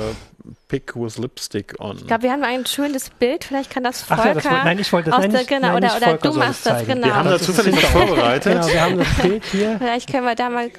Pick 0.67 0.95
with 0.95 1.17
Lipstick 1.17 1.75
on. 1.79 1.97
Ich 1.97 2.07
glaube, 2.07 2.23
wir 2.23 2.31
haben 2.31 2.43
ein 2.43 2.65
schönes 2.65 3.09
Bild. 3.09 3.43
Vielleicht 3.43 3.69
kann 3.69 3.83
das 3.83 4.01
Volker. 4.01 4.21
Ach 4.21 4.25
ja, 4.25 4.33
das 4.33 4.45
wollte, 4.45 4.65
nein, 4.65 4.79
ich 4.79 4.93
wollte 4.93 5.09
das 5.09 5.19
nein, 5.19 5.31
nicht, 5.31 5.47
genau, 5.47 5.67
nein, 5.67 5.77
oder, 5.77 5.95
oder 5.97 6.17
du 6.17 6.33
machst 6.33 6.65
das, 6.65 6.85
genau. 6.85 7.07
Wir 7.07 7.15
haben 7.15 7.29
da 7.29 7.39
zufällig 7.39 7.75
was 7.75 7.85
vorbereitet. 7.85 8.53
genau, 8.53 8.67
wir 8.67 8.81
haben 8.81 8.97
das 8.97 9.13
Bild 9.21 9.45
hier. 9.45 9.77
Vielleicht 9.77 10.11
können 10.11 10.25
wir 10.25 10.35
da 10.35 10.49
mal 10.49 10.69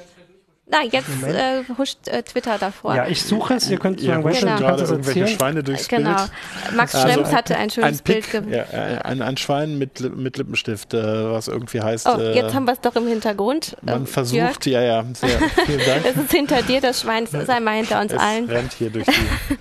na, 0.68 0.82
jetzt 0.82 1.08
äh, 1.22 1.62
huscht 1.78 2.08
äh, 2.08 2.24
Twitter 2.24 2.58
davor. 2.58 2.96
Ja, 2.96 3.06
ich 3.06 3.22
suche 3.22 3.54
es. 3.54 3.70
Ihr 3.70 3.78
könnt 3.78 4.00
ja, 4.00 4.16
huschen 4.16 4.40
genau. 4.40 4.58
gerade 4.58 4.82
irgendwelche 4.82 5.28
Schweine 5.28 5.62
durchs 5.62 5.86
genau. 5.86 6.16
Bild. 6.16 6.30
Max 6.74 6.94
also 6.94 7.06
Schrems 7.06 7.26
also, 7.26 7.36
hatte 7.36 7.56
ein 7.56 7.70
schönes 7.70 8.00
ein 8.00 8.04
Pick, 8.04 8.32
Bild. 8.32 8.50
Ja, 8.50 8.64
ein, 9.02 9.22
ein 9.22 9.36
Schwein 9.36 9.78
mit, 9.78 10.00
mit 10.16 10.36
Lippenstift, 10.36 10.92
äh, 10.92 11.30
was 11.30 11.46
irgendwie 11.46 11.80
heißt. 11.80 12.08
Oh, 12.08 12.18
jetzt 12.18 12.50
äh, 12.50 12.54
haben 12.54 12.64
wir 12.64 12.72
es 12.72 12.80
doch 12.80 12.96
im 12.96 13.06
Hintergrund. 13.06 13.76
Man 13.82 14.00
ähm, 14.00 14.06
versucht, 14.08 14.66
ja, 14.66 14.82
ja. 14.82 15.04
Sehr, 15.14 15.28
vielen 15.66 15.86
Dank. 15.86 16.04
es 16.04 16.16
ist 16.16 16.32
hinter 16.32 16.62
dir, 16.62 16.80
das 16.80 17.00
Schwein 17.00 17.24
ist 17.24 17.48
einmal 17.48 17.76
hinter 17.76 18.00
uns 18.00 18.12
es 18.12 18.18
allen. 18.18 18.48
rennt 18.48 18.72
hier 18.72 18.90
durch 18.90 19.06
die... 19.06 19.56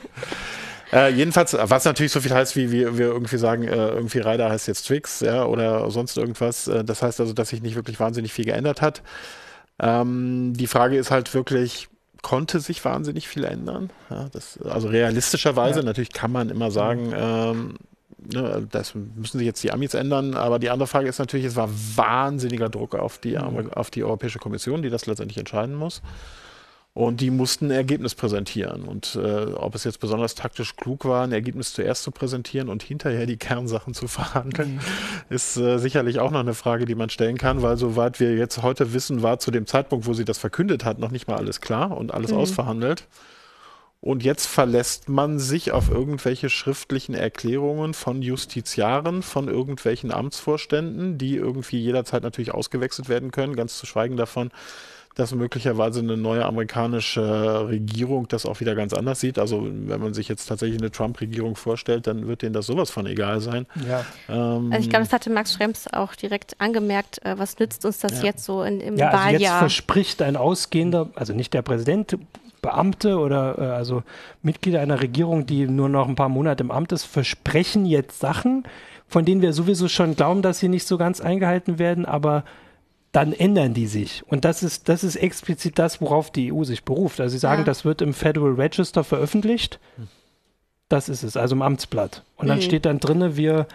Äh, 0.94 1.10
jedenfalls, 1.10 1.58
was 1.60 1.84
natürlich 1.84 2.12
so 2.12 2.22
viel 2.22 2.34
heißt, 2.34 2.56
wie 2.56 2.72
wir, 2.72 2.98
wir 2.98 3.08
irgendwie 3.08 3.38
sagen, 3.38 3.64
äh, 3.64 3.76
irgendwie 3.76 4.20
Rider 4.20 4.50
heißt 4.50 4.68
jetzt 4.68 4.88
Twix, 4.88 5.20
ja, 5.20 5.44
oder 5.44 5.90
sonst 5.92 6.16
irgendwas. 6.16 6.68
Äh, 6.68 6.86
das 6.86 7.02
heißt 7.02 7.20
also, 7.20 7.34
dass 7.34 7.50
sich 7.50 7.62
nicht 7.62 7.76
wirklich 7.76 8.00
wahnsinnig 8.00 8.32
viel 8.32 8.46
geändert 8.46 8.82
hat. 8.82 9.02
Ähm, 9.80 10.54
die 10.56 10.68
Frage 10.68 10.98
ist 10.98 11.12
halt 11.12 11.34
wirklich, 11.34 11.90
konnte 12.22 12.60
sich 12.60 12.84
wahnsinnig 12.86 13.28
viel 13.28 13.44
ändern? 13.44 13.90
Ja, 14.10 14.30
das, 14.32 14.60
also 14.62 14.88
realistischerweise, 14.88 15.80
ja. 15.80 15.86
natürlich 15.86 16.14
kann 16.14 16.32
man 16.32 16.50
immer 16.50 16.72
sagen, 16.72 17.14
ähm, 17.16 17.76
ne, 18.18 18.68
das 18.72 18.96
müssen 18.96 19.38
sich 19.38 19.46
jetzt 19.46 19.64
die 19.64 19.72
Amis 19.72 19.94
ändern, 19.94 20.36
aber 20.36 20.60
die 20.60 20.70
andere 20.70 20.88
Frage 20.88 21.08
ist 21.08 21.20
natürlich, 21.20 21.46
es 21.46 21.56
war 21.56 21.70
wahnsinniger 21.96 22.70
Druck 22.70 22.96
auf 22.96 23.18
die, 23.18 23.38
mhm. 23.38 23.72
auf 23.74 23.92
die 23.92 24.04
Europäische 24.04 24.40
Kommission, 24.40 24.82
die 24.82 24.90
das 24.90 25.06
letztendlich 25.06 25.38
entscheiden 25.38 25.76
muss. 25.76 26.02
Und 26.96 27.20
die 27.20 27.30
mussten 27.30 27.66
ein 27.66 27.72
Ergebnis 27.72 28.16
präsentieren. 28.16 28.86
Und 28.86 29.20
äh, 29.22 29.52
ob 29.54 29.76
es 29.76 29.84
jetzt 29.84 30.00
besonders 30.00 30.34
taktisch 30.34 30.78
klug 30.78 31.04
war, 31.04 31.26
ein 31.26 31.34
Ergebnis 31.34 31.74
zuerst 31.74 32.04
zu 32.04 32.12
präsentieren 32.12 32.70
und 32.70 32.84
hinterher 32.84 33.26
die 33.26 33.36
Kernsachen 33.36 33.94
zu 33.94 34.08
verhandeln, 34.08 34.76
mhm. 34.76 34.80
ist 35.30 35.58
äh, 35.58 35.78
sicherlich 35.78 36.20
auch 36.20 36.32
noch 36.32 36.40
eine 36.40 36.54
Frage, 36.54 36.86
die 36.86 36.96
man 36.96 37.10
stellen 37.10 37.38
kann, 37.38 37.62
weil 37.62 37.76
soweit 37.76 38.22
wir 38.22 38.38
jetzt 38.38 38.64
heute 38.64 38.94
wissen, 38.94 39.24
war 39.24 39.40
zu 39.40 39.52
dem 39.52 39.68
Zeitpunkt, 39.68 40.06
wo 40.06 40.14
sie 40.14 40.24
das 40.24 40.38
verkündet 40.38 40.86
hat, 40.86 40.98
noch 40.98 41.12
nicht 41.12 41.28
mal 41.28 41.36
alles 41.36 41.60
klar 41.60 41.98
und 41.98 42.14
alles 42.14 42.32
mhm. 42.32 42.38
ausverhandelt. 42.38 43.10
Und 44.00 44.24
jetzt 44.24 44.46
verlässt 44.46 45.10
man 45.10 45.38
sich 45.38 45.74
auf 45.74 45.90
irgendwelche 45.90 46.50
schriftlichen 46.50 47.14
Erklärungen 47.14 47.94
von 47.94 48.22
Justiziaren, 48.22 49.22
von 49.22 49.50
irgendwelchen 49.50 50.14
Amtsvorständen, 50.14 51.18
die 51.18 51.36
irgendwie 51.36 51.80
jederzeit 51.80 52.24
natürlich 52.24 52.54
ausgewechselt 52.54 53.10
werden 53.10 53.32
können, 53.32 53.58
ganz 53.58 53.78
zu 53.80 53.86
schweigen 53.86 54.16
davon, 54.16 54.52
dass 55.16 55.34
möglicherweise 55.34 56.02
eine 56.02 56.18
neue 56.18 56.46
amerikanische 56.46 57.68
Regierung 57.70 58.28
das 58.28 58.46
auch 58.46 58.60
wieder 58.60 58.76
ganz 58.76 58.94
anders 58.94 59.22
sieht. 59.22 59.40
Also 59.40 59.66
wenn 59.66 60.02
man 60.02 60.14
sich 60.14 60.28
jetzt 60.28 60.46
tatsächlich 60.46 60.80
eine 60.80 60.92
Trump-Regierung 60.92 61.56
vorstellt, 61.56 62.06
dann 62.06 62.28
wird 62.28 62.42
denen 62.42 62.54
das 62.54 62.68
sowas 62.68 62.92
von 62.92 63.06
egal 63.06 63.40
sein. 63.40 63.66
Ja. 63.88 64.06
Ähm, 64.28 64.72
also 64.72 64.84
ich 64.84 64.90
glaube, 64.90 65.06
das 65.06 65.14
hatte 65.14 65.30
Max 65.30 65.54
Schrems 65.54 65.88
auch 65.92 66.16
direkt 66.16 66.60
angemerkt. 66.60 67.26
Äh, 67.26 67.40
was 67.40 67.58
nützt 67.60 67.86
uns 67.86 68.00
das 68.00 68.20
ja. 68.20 68.26
jetzt 68.26 68.44
so 68.44 68.62
in, 68.64 68.82
im 68.82 68.98
ja, 68.98 69.10
also 69.10 69.18
Wahljahr? 69.18 69.40
Jetzt 69.40 69.60
verspricht 69.60 70.22
ein 70.22 70.36
ausgehender, 70.36 71.10
also 71.16 71.34
nicht 71.34 71.54
der 71.54 71.62
Präsident, 71.62 72.18
Beamte 72.62 73.18
oder 73.18 73.58
äh, 73.58 73.62
also 73.62 74.04
Mitglieder 74.42 74.82
einer 74.82 75.00
Regierung, 75.02 75.46
die 75.46 75.66
nur 75.66 75.88
noch 75.88 76.10
ein 76.10 76.16
paar 76.16 76.30
Monate 76.30 76.64
im 76.64 76.72
Amt 76.72 76.92
ist, 76.92 77.06
versprechen 77.06 77.86
jetzt 77.86 78.20
Sachen, 78.20 78.64
von 79.08 79.24
denen 79.24 79.42
wir 79.42 79.54
sowieso 79.54 79.88
schon 79.88 80.16
glauben, 80.16 80.42
dass 80.42 80.60
sie 80.60 80.68
nicht 80.68 80.86
so 80.86 80.98
ganz 80.98 81.22
eingehalten 81.22 81.80
werden, 81.80 82.06
aber 82.06 82.44
dann 83.16 83.32
ändern 83.32 83.74
die 83.74 83.88
sich. 83.88 84.24
Und 84.28 84.44
das 84.44 84.62
ist, 84.62 84.90
das 84.90 85.06
ist 85.06 85.16
explizit 85.16 85.80
das, 85.80 86.02
worauf 86.02 86.32
die 86.32 86.52
EU 86.52 86.66
sich 86.66 86.84
beruft. 86.84 87.22
Also 87.22 87.32
sie 87.32 87.40
sagen, 87.40 87.62
ja. 87.62 87.66
das 87.66 87.86
wird 87.86 88.02
im 88.02 88.14
Federal 88.14 88.56
Register 88.56 89.06
veröffentlicht. 89.06 89.80
Das 90.90 91.08
ist 91.08 91.24
es, 91.24 91.38
also 91.38 91.56
im 91.56 91.62
Amtsblatt. 91.62 92.24
Und 92.36 92.48
dann 92.48 92.58
mhm. 92.58 92.64
steht 92.64 92.86
dann 92.86 93.00
drinne, 93.00 93.38
wir 93.38 93.68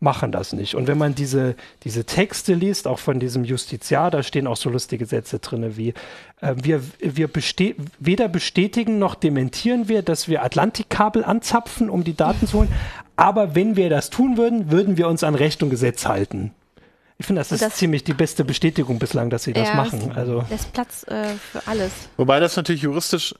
machen 0.00 0.32
das 0.32 0.54
nicht. 0.54 0.76
Und 0.76 0.86
wenn 0.86 0.96
man 0.96 1.14
diese, 1.14 1.56
diese 1.84 2.04
Texte 2.04 2.54
liest, 2.54 2.88
auch 2.88 2.98
von 2.98 3.20
diesem 3.20 3.44
Justiziar, 3.44 4.10
da 4.10 4.22
stehen 4.22 4.46
auch 4.46 4.56
so 4.56 4.70
lustige 4.70 5.04
Sätze 5.04 5.40
drinne 5.40 5.76
wie, 5.76 5.92
äh, 6.40 6.54
wir, 6.56 6.82
wir 7.00 7.28
beste 7.28 7.74
weder 7.98 8.28
bestätigen 8.28 8.98
noch 8.98 9.14
dementieren 9.14 9.88
wir, 9.88 10.00
dass 10.00 10.26
wir 10.26 10.42
Atlantikkabel 10.42 11.22
anzapfen, 11.22 11.90
um 11.90 12.02
die 12.02 12.16
Daten 12.16 12.46
zu 12.46 12.60
holen. 12.60 12.72
Aber 13.14 13.54
wenn 13.54 13.76
wir 13.76 13.90
das 13.90 14.08
tun 14.08 14.38
würden, 14.38 14.70
würden 14.70 14.96
wir 14.96 15.06
uns 15.06 15.22
an 15.22 15.34
Recht 15.34 15.62
und 15.62 15.68
Gesetz 15.68 16.06
halten. 16.06 16.52
Ich 17.20 17.26
finde, 17.26 17.40
das 17.40 17.52
ist 17.52 17.60
das, 17.60 17.76
ziemlich 17.76 18.02
die 18.02 18.14
beste 18.14 18.46
Bestätigung 18.46 18.98
bislang, 18.98 19.28
dass 19.28 19.44
sie 19.44 19.52
das 19.52 19.68
ja, 19.68 19.74
machen. 19.74 20.12
Also 20.14 20.42
lässt 20.48 20.72
Platz 20.72 21.04
äh, 21.06 21.34
für 21.34 21.66
alles. 21.66 21.92
Wobei 22.16 22.40
das 22.40 22.56
natürlich 22.56 22.80
juristisch 22.80 23.34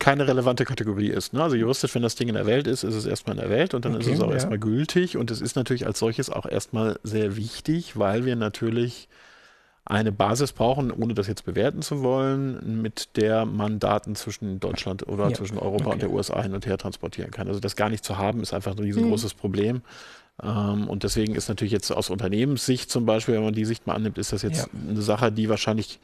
keine 0.00 0.26
relevante 0.26 0.64
Kategorie 0.64 1.06
ist. 1.06 1.32
Ne? 1.32 1.40
Also 1.40 1.54
juristisch, 1.54 1.94
wenn 1.94 2.02
das 2.02 2.16
Ding 2.16 2.26
in 2.26 2.34
der 2.34 2.46
Welt 2.46 2.66
ist, 2.66 2.82
ist 2.82 2.96
es 2.96 3.06
erstmal 3.06 3.36
in 3.36 3.42
der 3.42 3.50
Welt 3.50 3.74
und 3.74 3.84
dann 3.84 3.94
okay, 3.94 4.06
ist 4.06 4.14
es 4.14 4.20
auch 4.20 4.26
ja. 4.26 4.34
erstmal 4.34 4.58
gültig 4.58 5.16
und 5.16 5.30
es 5.30 5.40
ist 5.40 5.54
natürlich 5.54 5.86
als 5.86 6.00
solches 6.00 6.30
auch 6.30 6.46
erstmal 6.46 6.98
sehr 7.04 7.36
wichtig, 7.36 7.96
weil 7.96 8.24
wir 8.24 8.34
natürlich 8.34 9.08
eine 9.84 10.10
Basis 10.10 10.52
brauchen, 10.52 10.90
ohne 10.90 11.14
das 11.14 11.28
jetzt 11.28 11.44
bewerten 11.44 11.80
zu 11.82 12.02
wollen, 12.02 12.82
mit 12.82 13.16
der 13.16 13.46
man 13.46 13.78
Daten 13.78 14.16
zwischen 14.16 14.58
Deutschland 14.58 15.06
oder 15.06 15.28
ja. 15.28 15.34
zwischen 15.34 15.58
Europa 15.58 15.86
okay. 15.86 15.92
und 15.92 16.02
der 16.02 16.10
USA 16.10 16.42
hin 16.42 16.54
und 16.54 16.66
her 16.66 16.76
transportieren 16.76 17.30
kann. 17.30 17.46
Also 17.46 17.60
das 17.60 17.76
gar 17.76 17.88
nicht 17.88 18.04
zu 18.04 18.18
haben, 18.18 18.42
ist 18.42 18.52
einfach 18.52 18.72
ein 18.72 18.80
riesengroßes 18.80 19.36
mhm. 19.36 19.38
Problem. 19.38 19.82
Ähm, 20.42 20.88
und 20.88 21.02
deswegen 21.02 21.34
ist 21.34 21.48
natürlich 21.48 21.72
jetzt 21.72 21.90
aus 21.90 22.08
Unternehmenssicht 22.08 22.90
zum 22.90 23.04
Beispiel, 23.04 23.34
wenn 23.34 23.44
man 23.44 23.54
die 23.54 23.66
Sicht 23.66 23.86
mal 23.86 23.94
annimmt, 23.94 24.16
ist 24.16 24.32
das 24.32 24.42
jetzt 24.42 24.68
ja. 24.72 24.88
eine 24.88 25.02
Sache, 25.02 25.30
die 25.30 25.48
wahrscheinlich 25.48 26.00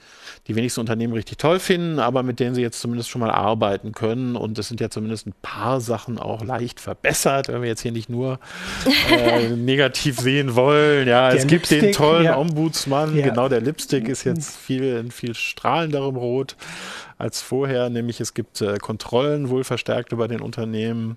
die 0.47 0.55
wenigsten 0.55 0.81
Unternehmen 0.81 1.14
richtig 1.14 1.38
toll 1.38 1.59
finden, 1.59 1.99
aber 1.99 2.23
mit 2.23 2.38
denen 2.38 2.55
sie 2.55 2.61
jetzt 2.61 2.81
zumindest 2.81 3.09
schon 3.09 3.21
mal 3.21 3.31
arbeiten 3.31 3.93
können. 3.93 4.37
Und 4.37 4.59
es 4.59 4.69
sind 4.69 4.81
ja 4.81 4.91
zumindest 4.91 5.27
ein 5.27 5.35
paar 5.41 5.81
Sachen 5.81 6.19
auch 6.19 6.45
leicht 6.45 6.79
verbessert, 6.79 7.49
wenn 7.49 7.62
wir 7.62 7.69
jetzt 7.69 7.81
hier 7.81 7.93
nicht 7.93 8.11
nur 8.11 8.38
äh, 9.11 9.49
negativ 9.57 10.21
sehen 10.21 10.55
wollen. 10.55 11.09
Ja, 11.09 11.31
der 11.31 11.38
es 11.38 11.47
gibt 11.47 11.71
Lipstick, 11.71 11.81
den 11.81 11.93
tollen 11.93 12.25
ja. 12.25 12.37
Ombudsmann. 12.37 13.17
Ja. 13.17 13.29
Genau, 13.29 13.49
der 13.49 13.62
Lipstick 13.62 14.09
ist 14.09 14.25
jetzt 14.25 14.57
viel, 14.57 14.99
in 14.99 15.11
viel 15.11 15.35
strahlenderem 15.35 16.17
Rot 16.17 16.57
als 17.17 17.41
vorher, 17.41 17.88
nämlich 17.91 18.21
es 18.21 18.35
gibt 18.35 18.61
äh, 18.61 18.77
Kontrollen 18.77 19.49
wohl 19.49 19.64
verstärkt 19.64 20.12
über 20.12 20.29
den 20.29 20.41
Unternehmen. 20.41 21.17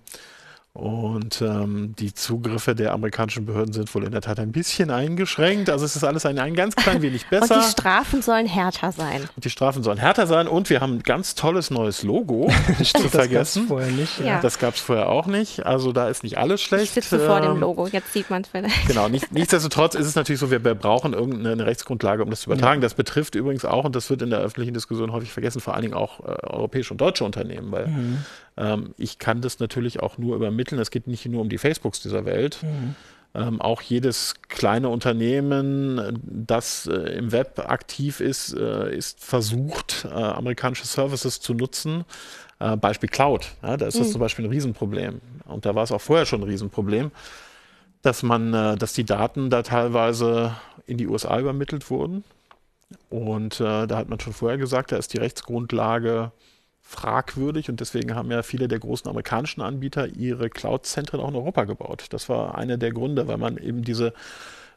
Und 0.73 1.41
ähm, 1.41 1.95
die 1.99 2.13
Zugriffe 2.13 2.75
der 2.75 2.93
amerikanischen 2.93 3.45
Behörden 3.45 3.73
sind 3.73 3.93
wohl 3.93 4.05
in 4.05 4.11
der 4.11 4.21
Tat 4.21 4.39
ein 4.39 4.53
bisschen 4.53 4.89
eingeschränkt. 4.89 5.69
Also 5.69 5.83
es 5.83 5.97
ist 5.97 6.05
alles 6.05 6.25
ein, 6.25 6.39
ein 6.39 6.55
ganz 6.55 6.77
klein 6.77 7.01
wenig 7.01 7.27
besser. 7.27 7.55
Und 7.57 7.65
die 7.65 7.71
Strafen 7.71 8.21
sollen 8.21 8.45
härter 8.45 8.93
sein. 8.93 9.27
Und 9.35 9.43
die 9.43 9.49
Strafen 9.49 9.83
sollen 9.83 9.97
härter 9.97 10.27
sein. 10.27 10.47
Und 10.47 10.69
wir 10.69 10.79
haben 10.79 10.93
ein 10.93 11.03
ganz 11.03 11.35
tolles 11.35 11.71
neues 11.71 12.03
Logo, 12.03 12.49
nicht 12.79 12.97
zu 12.97 13.09
vergessen. 13.09 13.63
Das 13.63 13.67
vorher 13.67 13.91
nicht. 13.91 14.19
Ja. 14.21 14.39
Das 14.39 14.59
gab 14.59 14.75
es 14.75 14.79
vorher 14.79 15.09
auch 15.09 15.27
nicht. 15.27 15.65
Also 15.65 15.91
da 15.91 16.07
ist 16.07 16.23
nicht 16.23 16.37
alles 16.37 16.61
schlecht. 16.61 16.85
Ich 16.85 16.91
sitze 16.91 17.17
ähm, 17.17 17.25
vor 17.25 17.41
dem 17.41 17.51
ähm, 17.51 17.59
Logo, 17.59 17.87
jetzt 17.87 18.13
sieht 18.13 18.29
man 18.29 18.43
es 18.43 18.47
vielleicht. 18.47 18.87
Genau, 18.87 19.09
nicht, 19.09 19.29
nichtsdestotrotz 19.33 19.95
ist 19.95 20.07
es 20.07 20.15
natürlich 20.15 20.39
so, 20.39 20.51
wir, 20.51 20.59
brauchen 20.59 21.11
irgendeine 21.11 21.65
Rechtsgrundlage, 21.65 22.23
um 22.23 22.29
das 22.29 22.41
zu 22.41 22.49
übertragen. 22.49 22.79
Ja. 22.81 22.85
Das 22.85 22.93
betrifft 22.93 23.35
übrigens 23.35 23.65
auch, 23.65 23.83
und 23.83 23.93
das 23.93 24.09
wird 24.09 24.21
in 24.21 24.29
der 24.29 24.39
öffentlichen 24.39 24.73
Diskussion 24.73 25.11
häufig 25.11 25.33
vergessen, 25.33 25.59
vor 25.59 25.73
allen 25.73 25.81
Dingen 25.81 25.95
auch 25.95 26.21
äh, 26.21 26.31
europäische 26.43 26.93
und 26.93 27.01
deutsche 27.01 27.25
Unternehmen, 27.25 27.73
weil 27.73 27.87
mhm. 27.87 28.25
Ähm, 28.57 28.93
ich 28.97 29.19
kann 29.19 29.41
das 29.41 29.59
natürlich 29.59 29.99
auch 29.99 30.17
nur 30.17 30.35
übermitteln. 30.35 30.79
Es 30.81 30.91
geht 30.91 31.07
nicht 31.07 31.25
nur 31.25 31.41
um 31.41 31.49
die 31.49 31.57
Facebooks 31.57 32.01
dieser 32.01 32.25
Welt. 32.25 32.59
Mhm. 32.61 32.95
Ähm, 33.33 33.61
auch 33.61 33.81
jedes 33.81 34.35
kleine 34.49 34.89
Unternehmen, 34.89 36.19
das 36.21 36.85
äh, 36.87 37.17
im 37.17 37.31
Web 37.31 37.59
aktiv 37.59 38.19
ist, 38.19 38.53
äh, 38.53 38.93
ist 38.93 39.23
versucht, 39.23 40.05
äh, 40.05 40.13
amerikanische 40.13 40.85
Services 40.85 41.39
zu 41.39 41.53
nutzen. 41.53 42.03
Äh, 42.59 42.75
Beispiel 42.75 43.07
Cloud. 43.07 43.51
Ja, 43.63 43.77
da 43.77 43.87
ist 43.87 43.97
das 43.97 44.07
mhm. 44.07 44.11
zum 44.11 44.21
Beispiel 44.21 44.45
ein 44.45 44.51
Riesenproblem. 44.51 45.21
Und 45.45 45.65
da 45.65 45.73
war 45.75 45.83
es 45.83 45.93
auch 45.93 46.01
vorher 46.01 46.25
schon 46.25 46.41
ein 46.41 46.47
Riesenproblem, 46.47 47.11
dass 48.01 48.21
man, 48.21 48.53
äh, 48.53 48.75
dass 48.75 48.91
die 48.93 49.05
Daten 49.05 49.49
da 49.49 49.63
teilweise 49.63 50.55
in 50.85 50.97
die 50.97 51.07
USA 51.07 51.39
übermittelt 51.39 51.89
wurden. 51.89 52.25
Und 53.09 53.61
äh, 53.61 53.87
da 53.87 53.97
hat 53.97 54.09
man 54.09 54.19
schon 54.19 54.33
vorher 54.33 54.57
gesagt, 54.57 54.91
da 54.91 54.97
ist 54.97 55.13
die 55.13 55.19
Rechtsgrundlage 55.19 56.33
fragwürdig 56.91 57.69
und 57.69 57.79
deswegen 57.79 58.15
haben 58.15 58.29
ja 58.31 58.43
viele 58.43 58.67
der 58.67 58.79
großen 58.79 59.09
amerikanischen 59.09 59.61
Anbieter 59.61 60.07
ihre 60.07 60.49
Cloud-Zentren 60.49 61.21
auch 61.21 61.29
in 61.29 61.35
Europa 61.35 61.63
gebaut. 61.63 62.07
Das 62.09 62.27
war 62.27 62.57
einer 62.57 62.77
der 62.77 62.91
Gründe, 62.91 63.27
weil 63.27 63.37
man 63.37 63.57
eben 63.57 63.83
diese 63.83 64.13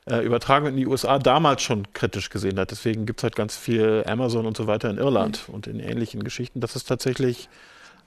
äh, 0.06 0.24
Übertragung 0.24 0.68
in 0.68 0.76
die 0.76 0.86
USA 0.86 1.18
damals 1.18 1.62
schon 1.62 1.92
kritisch 1.92 2.30
gesehen 2.30 2.58
hat. 2.58 2.70
Deswegen 2.70 3.04
gibt 3.04 3.20
es 3.20 3.24
halt 3.24 3.34
ganz 3.34 3.56
viel 3.56 4.04
Amazon 4.06 4.46
und 4.46 4.56
so 4.56 4.66
weiter 4.68 4.90
in 4.90 4.98
Irland 4.98 5.48
mhm. 5.48 5.54
und 5.54 5.66
in 5.66 5.80
ähnlichen 5.80 6.22
Geschichten. 6.22 6.60
Das 6.60 6.76
ist 6.76 6.84
tatsächlich 6.84 7.48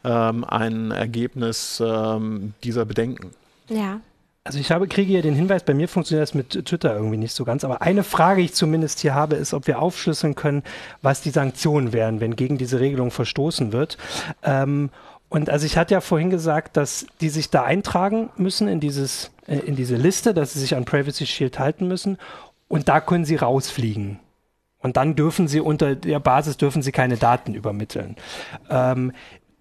ähm, 0.06 0.46
ein 0.46 0.92
Ergebnis 0.92 1.84
ähm, 1.86 2.54
dieser 2.64 2.86
Bedenken. 2.86 3.32
Ja. 3.68 4.00
Also 4.48 4.60
ich 4.60 4.72
habe, 4.72 4.88
kriege 4.88 5.12
hier 5.12 5.22
den 5.22 5.36
Hinweis, 5.36 5.64
bei 5.64 5.74
mir 5.74 5.90
funktioniert 5.90 6.26
das 6.26 6.34
mit 6.34 6.66
Twitter 6.66 6.96
irgendwie 6.96 7.18
nicht 7.18 7.34
so 7.34 7.44
ganz. 7.44 7.66
Aber 7.66 7.82
eine 7.82 8.06
Frage, 8.06 8.40
die 8.40 8.46
ich 8.46 8.54
zumindest 8.54 9.02
hier 9.02 9.14
habe, 9.14 9.36
ist, 9.36 9.54
ob 9.54 9.68
wir 9.68 9.82
aufschlüsseln 9.82 10.36
können, 10.36 10.64
was 11.02 11.20
die 11.20 11.32
Sanktionen 11.32 11.92
wären, 11.92 12.22
wenn 12.22 12.38
gegen 12.38 12.58
diese 12.58 12.80
Regelung 12.80 13.12
verstoßen 13.12 13.74
wird. 13.74 13.98
Ähm, 14.44 14.90
und 15.28 15.50
also 15.50 15.66
ich 15.66 15.76
hatte 15.76 15.96
ja 15.96 16.00
vorhin 16.00 16.30
gesagt, 16.30 16.78
dass 16.78 17.08
die 17.20 17.28
sich 17.28 17.50
da 17.50 17.64
eintragen 17.64 18.30
müssen 18.38 18.70
in 18.70 18.80
dieses, 18.80 19.32
äh, 19.48 19.58
in 19.58 19.76
diese 19.76 19.98
Liste, 19.98 20.34
dass 20.34 20.54
sie 20.54 20.62
sich 20.62 20.78
an 20.78 20.86
Privacy 20.86 21.26
Shield 21.26 21.60
halten 21.60 21.86
müssen. 21.90 22.18
Und 22.70 22.88
da 22.88 23.02
können 23.02 23.26
sie 23.26 23.36
rausfliegen. 23.36 24.18
Und 24.80 24.96
dann 24.96 25.18
dürfen 25.18 25.50
sie 25.50 25.60
unter 25.60 25.94
der 25.94 26.22
Basis 26.22 26.56
dürfen 26.56 26.82
sie 26.82 26.94
keine 26.94 27.18
Daten 27.18 27.54
übermitteln. 27.54 28.16
Ähm, 28.70 29.12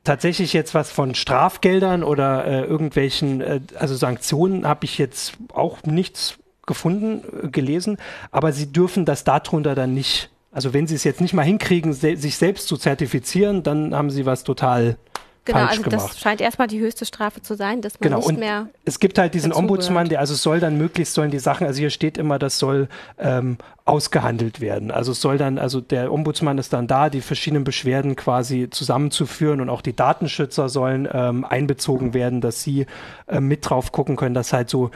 tatsächlich 0.06 0.52
jetzt 0.52 0.74
was 0.74 0.90
von 0.90 1.14
Strafgeldern 1.14 2.02
oder 2.02 2.44
äh, 2.46 2.62
irgendwelchen, 2.62 3.40
äh, 3.40 3.60
also 3.78 3.94
Sanktionen 3.94 4.66
habe 4.66 4.84
ich 4.84 4.98
jetzt 4.98 5.34
auch 5.52 5.82
nichts 5.82 6.38
gefunden, 6.66 7.22
äh, 7.44 7.48
gelesen, 7.48 7.98
aber 8.30 8.52
sie 8.52 8.72
dürfen 8.72 9.04
das 9.04 9.24
darunter 9.24 9.74
dann 9.74 9.92
nicht, 9.94 10.30
also 10.52 10.72
wenn 10.72 10.86
sie 10.86 10.94
es 10.94 11.04
jetzt 11.04 11.20
nicht 11.20 11.34
mal 11.34 11.44
hinkriegen, 11.44 11.92
se 11.92 12.16
sich 12.16 12.36
selbst 12.36 12.68
zu 12.68 12.76
zertifizieren, 12.76 13.62
dann 13.62 13.94
haben 13.94 14.10
sie 14.10 14.24
was 14.24 14.44
total 14.44 14.96
Genau, 15.46 15.60
falsch 15.60 15.70
also 15.70 15.82
gemacht. 15.84 16.10
das 16.10 16.18
scheint 16.18 16.40
erstmal 16.40 16.66
die 16.66 16.80
höchste 16.80 17.06
Strafe 17.06 17.40
zu 17.40 17.54
sein, 17.54 17.80
dass 17.80 17.94
man 18.00 18.08
genau. 18.08 18.18
nicht 18.18 18.28
und 18.28 18.38
mehr. 18.40 18.68
Es 18.84 18.98
gibt 18.98 19.16
halt 19.16 19.32
diesen 19.32 19.52
Ombudsmann, 19.52 20.08
der 20.08 20.18
also 20.18 20.34
soll 20.34 20.58
dann 20.58 20.76
möglichst 20.76 21.14
sollen 21.14 21.30
die 21.30 21.38
Sachen, 21.38 21.66
also 21.66 21.78
hier 21.78 21.90
steht 21.90 22.18
immer, 22.18 22.38
das 22.38 22.58
soll 22.58 22.88
ähm, 23.18 23.56
ausgehandelt 23.84 24.60
werden. 24.60 24.90
Also 24.90 25.12
es 25.12 25.20
soll 25.20 25.38
dann, 25.38 25.58
also 25.58 25.80
der 25.80 26.12
Ombudsmann 26.12 26.58
ist 26.58 26.72
dann 26.72 26.88
da, 26.88 27.08
die 27.08 27.20
verschiedenen 27.20 27.62
Beschwerden 27.62 28.16
quasi 28.16 28.68
zusammenzuführen 28.68 29.60
und 29.60 29.70
auch 29.70 29.82
die 29.82 29.94
Datenschützer 29.94 30.68
sollen 30.68 31.08
ähm, 31.12 31.44
einbezogen 31.44 32.12
werden, 32.12 32.40
dass 32.40 32.62
sie 32.62 32.86
äh, 33.28 33.40
mit 33.40 33.70
drauf 33.70 33.92
gucken 33.92 34.16
können, 34.16 34.34
dass 34.34 34.52
halt 34.52 34.68
so 34.68 34.90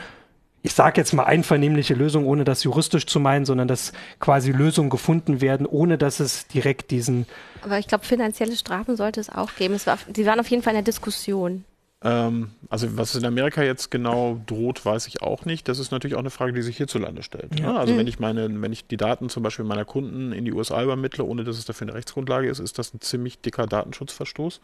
ich 0.62 0.74
sage 0.74 1.00
jetzt 1.00 1.12
mal 1.12 1.24
einvernehmliche 1.24 1.94
Lösung, 1.94 2.26
ohne 2.26 2.44
das 2.44 2.64
juristisch 2.64 3.06
zu 3.06 3.18
meinen, 3.18 3.44
sondern 3.44 3.68
dass 3.68 3.92
quasi 4.18 4.52
Lösungen 4.52 4.90
gefunden 4.90 5.40
werden, 5.40 5.66
ohne 5.66 5.96
dass 5.96 6.20
es 6.20 6.46
direkt 6.48 6.90
diesen. 6.90 7.26
Aber 7.62 7.78
ich 7.78 7.88
glaube, 7.88 8.04
finanzielle 8.04 8.56
Strafen 8.56 8.96
sollte 8.96 9.20
es 9.20 9.30
auch 9.30 9.54
geben. 9.56 9.74
Es 9.74 9.86
war, 9.86 9.98
die 10.08 10.26
waren 10.26 10.40
auf 10.40 10.48
jeden 10.48 10.62
Fall 10.62 10.72
in 10.72 10.78
der 10.78 10.84
Diskussion. 10.84 11.64
Ähm, 12.02 12.50
also 12.68 12.96
was 12.96 13.14
in 13.14 13.24
Amerika 13.26 13.62
jetzt 13.62 13.90
genau 13.90 14.40
droht, 14.46 14.84
weiß 14.84 15.06
ich 15.06 15.22
auch 15.22 15.44
nicht. 15.44 15.68
Das 15.68 15.78
ist 15.78 15.92
natürlich 15.92 16.14
auch 16.14 16.20
eine 16.20 16.30
Frage, 16.30 16.52
die 16.52 16.62
sich 16.62 16.76
hierzulande 16.76 17.22
stellt. 17.22 17.58
Ja. 17.58 17.76
Also 17.76 17.94
mhm. 17.94 17.98
wenn 17.98 18.06
ich 18.06 18.18
meine, 18.18 18.62
wenn 18.62 18.72
ich 18.72 18.86
die 18.86 18.96
Daten 18.96 19.28
zum 19.28 19.42
Beispiel 19.42 19.64
meiner 19.64 19.84
Kunden 19.84 20.32
in 20.32 20.44
die 20.44 20.52
USA 20.52 20.82
übermittle, 20.82 21.24
ohne 21.24 21.44
dass 21.44 21.58
es 21.58 21.64
dafür 21.64 21.88
eine 21.88 21.96
Rechtsgrundlage 21.96 22.48
ist, 22.48 22.58
ist 22.58 22.78
das 22.78 22.94
ein 22.94 23.00
ziemlich 23.00 23.40
dicker 23.40 23.66
Datenschutzverstoß. 23.66 24.60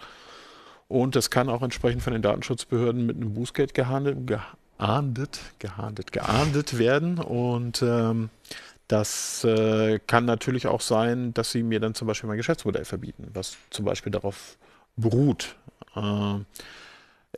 Und 0.89 1.17
das 1.17 1.31
kann 1.31 1.49
auch 1.49 1.63
entsprechend 1.63 2.03
von 2.03 2.13
den 2.13 2.23
Datenschutzbehörden 2.23 3.05
mit 3.05 3.17
einem 3.17 3.35
Bußgeld 3.35 3.75
gehandelt, 3.75 4.19
geahndet, 4.79 5.41
geahndet, 5.59 6.13
geahndet 6.13 6.79
werden. 6.79 7.19
Und 7.19 7.83
ähm, 7.83 8.31
das 8.89 9.45
äh, 9.45 9.99
kann 10.07 10.25
natürlich 10.25 10.67
auch 10.67 10.81
sein, 10.81 11.35
dass 11.35 11.51
sie 11.51 11.63
mir 11.63 11.81
dann 11.81 11.95
zum 11.95 12.07
Beispiel 12.07 12.29
mein 12.29 12.37
Geschäftsmodell 12.37 12.85
verbieten, 12.85 13.29
was 13.33 13.57
zum 13.71 13.85
Beispiel 13.85 14.13
darauf 14.13 14.57
beruht. 14.97 15.57
Äh, 15.95 16.39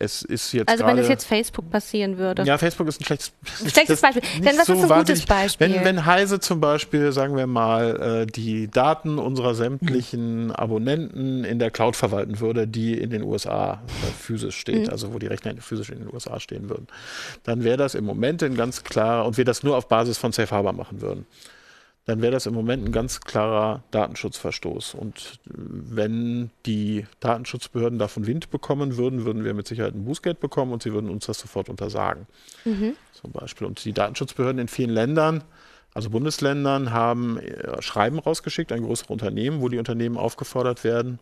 es 0.00 0.22
ist 0.22 0.52
jetzt 0.52 0.68
also 0.68 0.86
wenn 0.86 0.98
es 0.98 1.08
jetzt 1.08 1.24
Facebook 1.24 1.70
passieren 1.70 2.18
würde. 2.18 2.42
Ja, 2.44 2.58
Facebook 2.58 2.88
ist 2.88 3.00
ein 3.00 3.04
schlechtes, 3.04 3.32
schlechtes 3.72 4.00
Beispiel. 4.00 4.22
Denn 4.38 4.58
was 4.58 4.66
so 4.66 4.74
ist 4.74 4.90
ein 4.90 4.98
gutes 4.98 5.26
Beispiel? 5.26 5.74
Wenn, 5.74 5.84
wenn 5.84 6.06
Heise 6.06 6.40
zum 6.40 6.60
Beispiel, 6.60 7.12
sagen 7.12 7.36
wir 7.36 7.46
mal, 7.46 8.22
äh, 8.22 8.26
die 8.26 8.68
Daten 8.68 9.18
unserer 9.18 9.54
sämtlichen. 9.54 10.52
Abonnenten 10.52 11.44
in 11.44 11.58
der 11.58 11.70
Cloud 11.70 11.96
verwalten 11.96 12.40
würde, 12.40 12.66
die 12.66 12.94
in 12.94 13.10
den 13.10 13.22
USA 13.22 13.74
äh, 13.74 14.06
physisch 14.18 14.56
steht, 14.56 14.86
mhm. 14.86 14.90
also 14.90 15.12
wo 15.12 15.18
die 15.18 15.26
Rechner 15.26 15.54
physisch 15.58 15.90
in 15.90 15.98
den 15.98 16.12
USA 16.12 16.40
stehen 16.40 16.68
würden, 16.68 16.86
dann 17.44 17.64
wäre 17.64 17.76
das 17.76 17.94
im 17.94 18.04
Moment 18.04 18.42
ein 18.42 18.56
ganz 18.56 18.84
klar, 18.84 19.26
und 19.26 19.36
wir 19.36 19.44
das 19.44 19.62
nur 19.62 19.76
auf 19.76 19.88
Basis 19.88 20.18
von 20.18 20.32
Safe 20.32 20.50
Harbor 20.50 20.72
machen 20.72 21.00
würden 21.00 21.26
dann 22.08 22.22
wäre 22.22 22.32
das 22.32 22.46
im 22.46 22.54
Moment 22.54 22.86
ein 22.86 22.90
ganz 22.90 23.20
klarer 23.20 23.82
Datenschutzverstoß. 23.90 24.94
Und 24.94 25.40
wenn 25.44 26.50
die 26.64 27.06
Datenschutzbehörden 27.20 27.98
davon 27.98 28.26
Wind 28.26 28.48
bekommen 28.48 28.96
würden, 28.96 29.26
würden 29.26 29.44
wir 29.44 29.52
mit 29.52 29.68
Sicherheit 29.68 29.94
ein 29.94 30.06
Bußgeld 30.06 30.40
bekommen 30.40 30.72
und 30.72 30.82
sie 30.82 30.94
würden 30.94 31.10
uns 31.10 31.26
das 31.26 31.38
sofort 31.38 31.68
untersagen. 31.68 32.26
Mhm. 32.64 32.94
Zum 33.12 33.32
Beispiel. 33.32 33.66
Und 33.66 33.84
die 33.84 33.92
Datenschutzbehörden 33.92 34.58
in 34.58 34.68
vielen 34.68 34.88
Ländern, 34.88 35.44
also 35.92 36.08
Bundesländern, 36.08 36.92
haben 36.94 37.36
äh, 37.40 37.82
Schreiben 37.82 38.18
rausgeschickt 38.18 38.72
an 38.72 38.84
größere 38.84 39.12
Unternehmen, 39.12 39.60
wo 39.60 39.68
die 39.68 39.76
Unternehmen 39.76 40.16
aufgefordert 40.16 40.84
werden, 40.84 41.18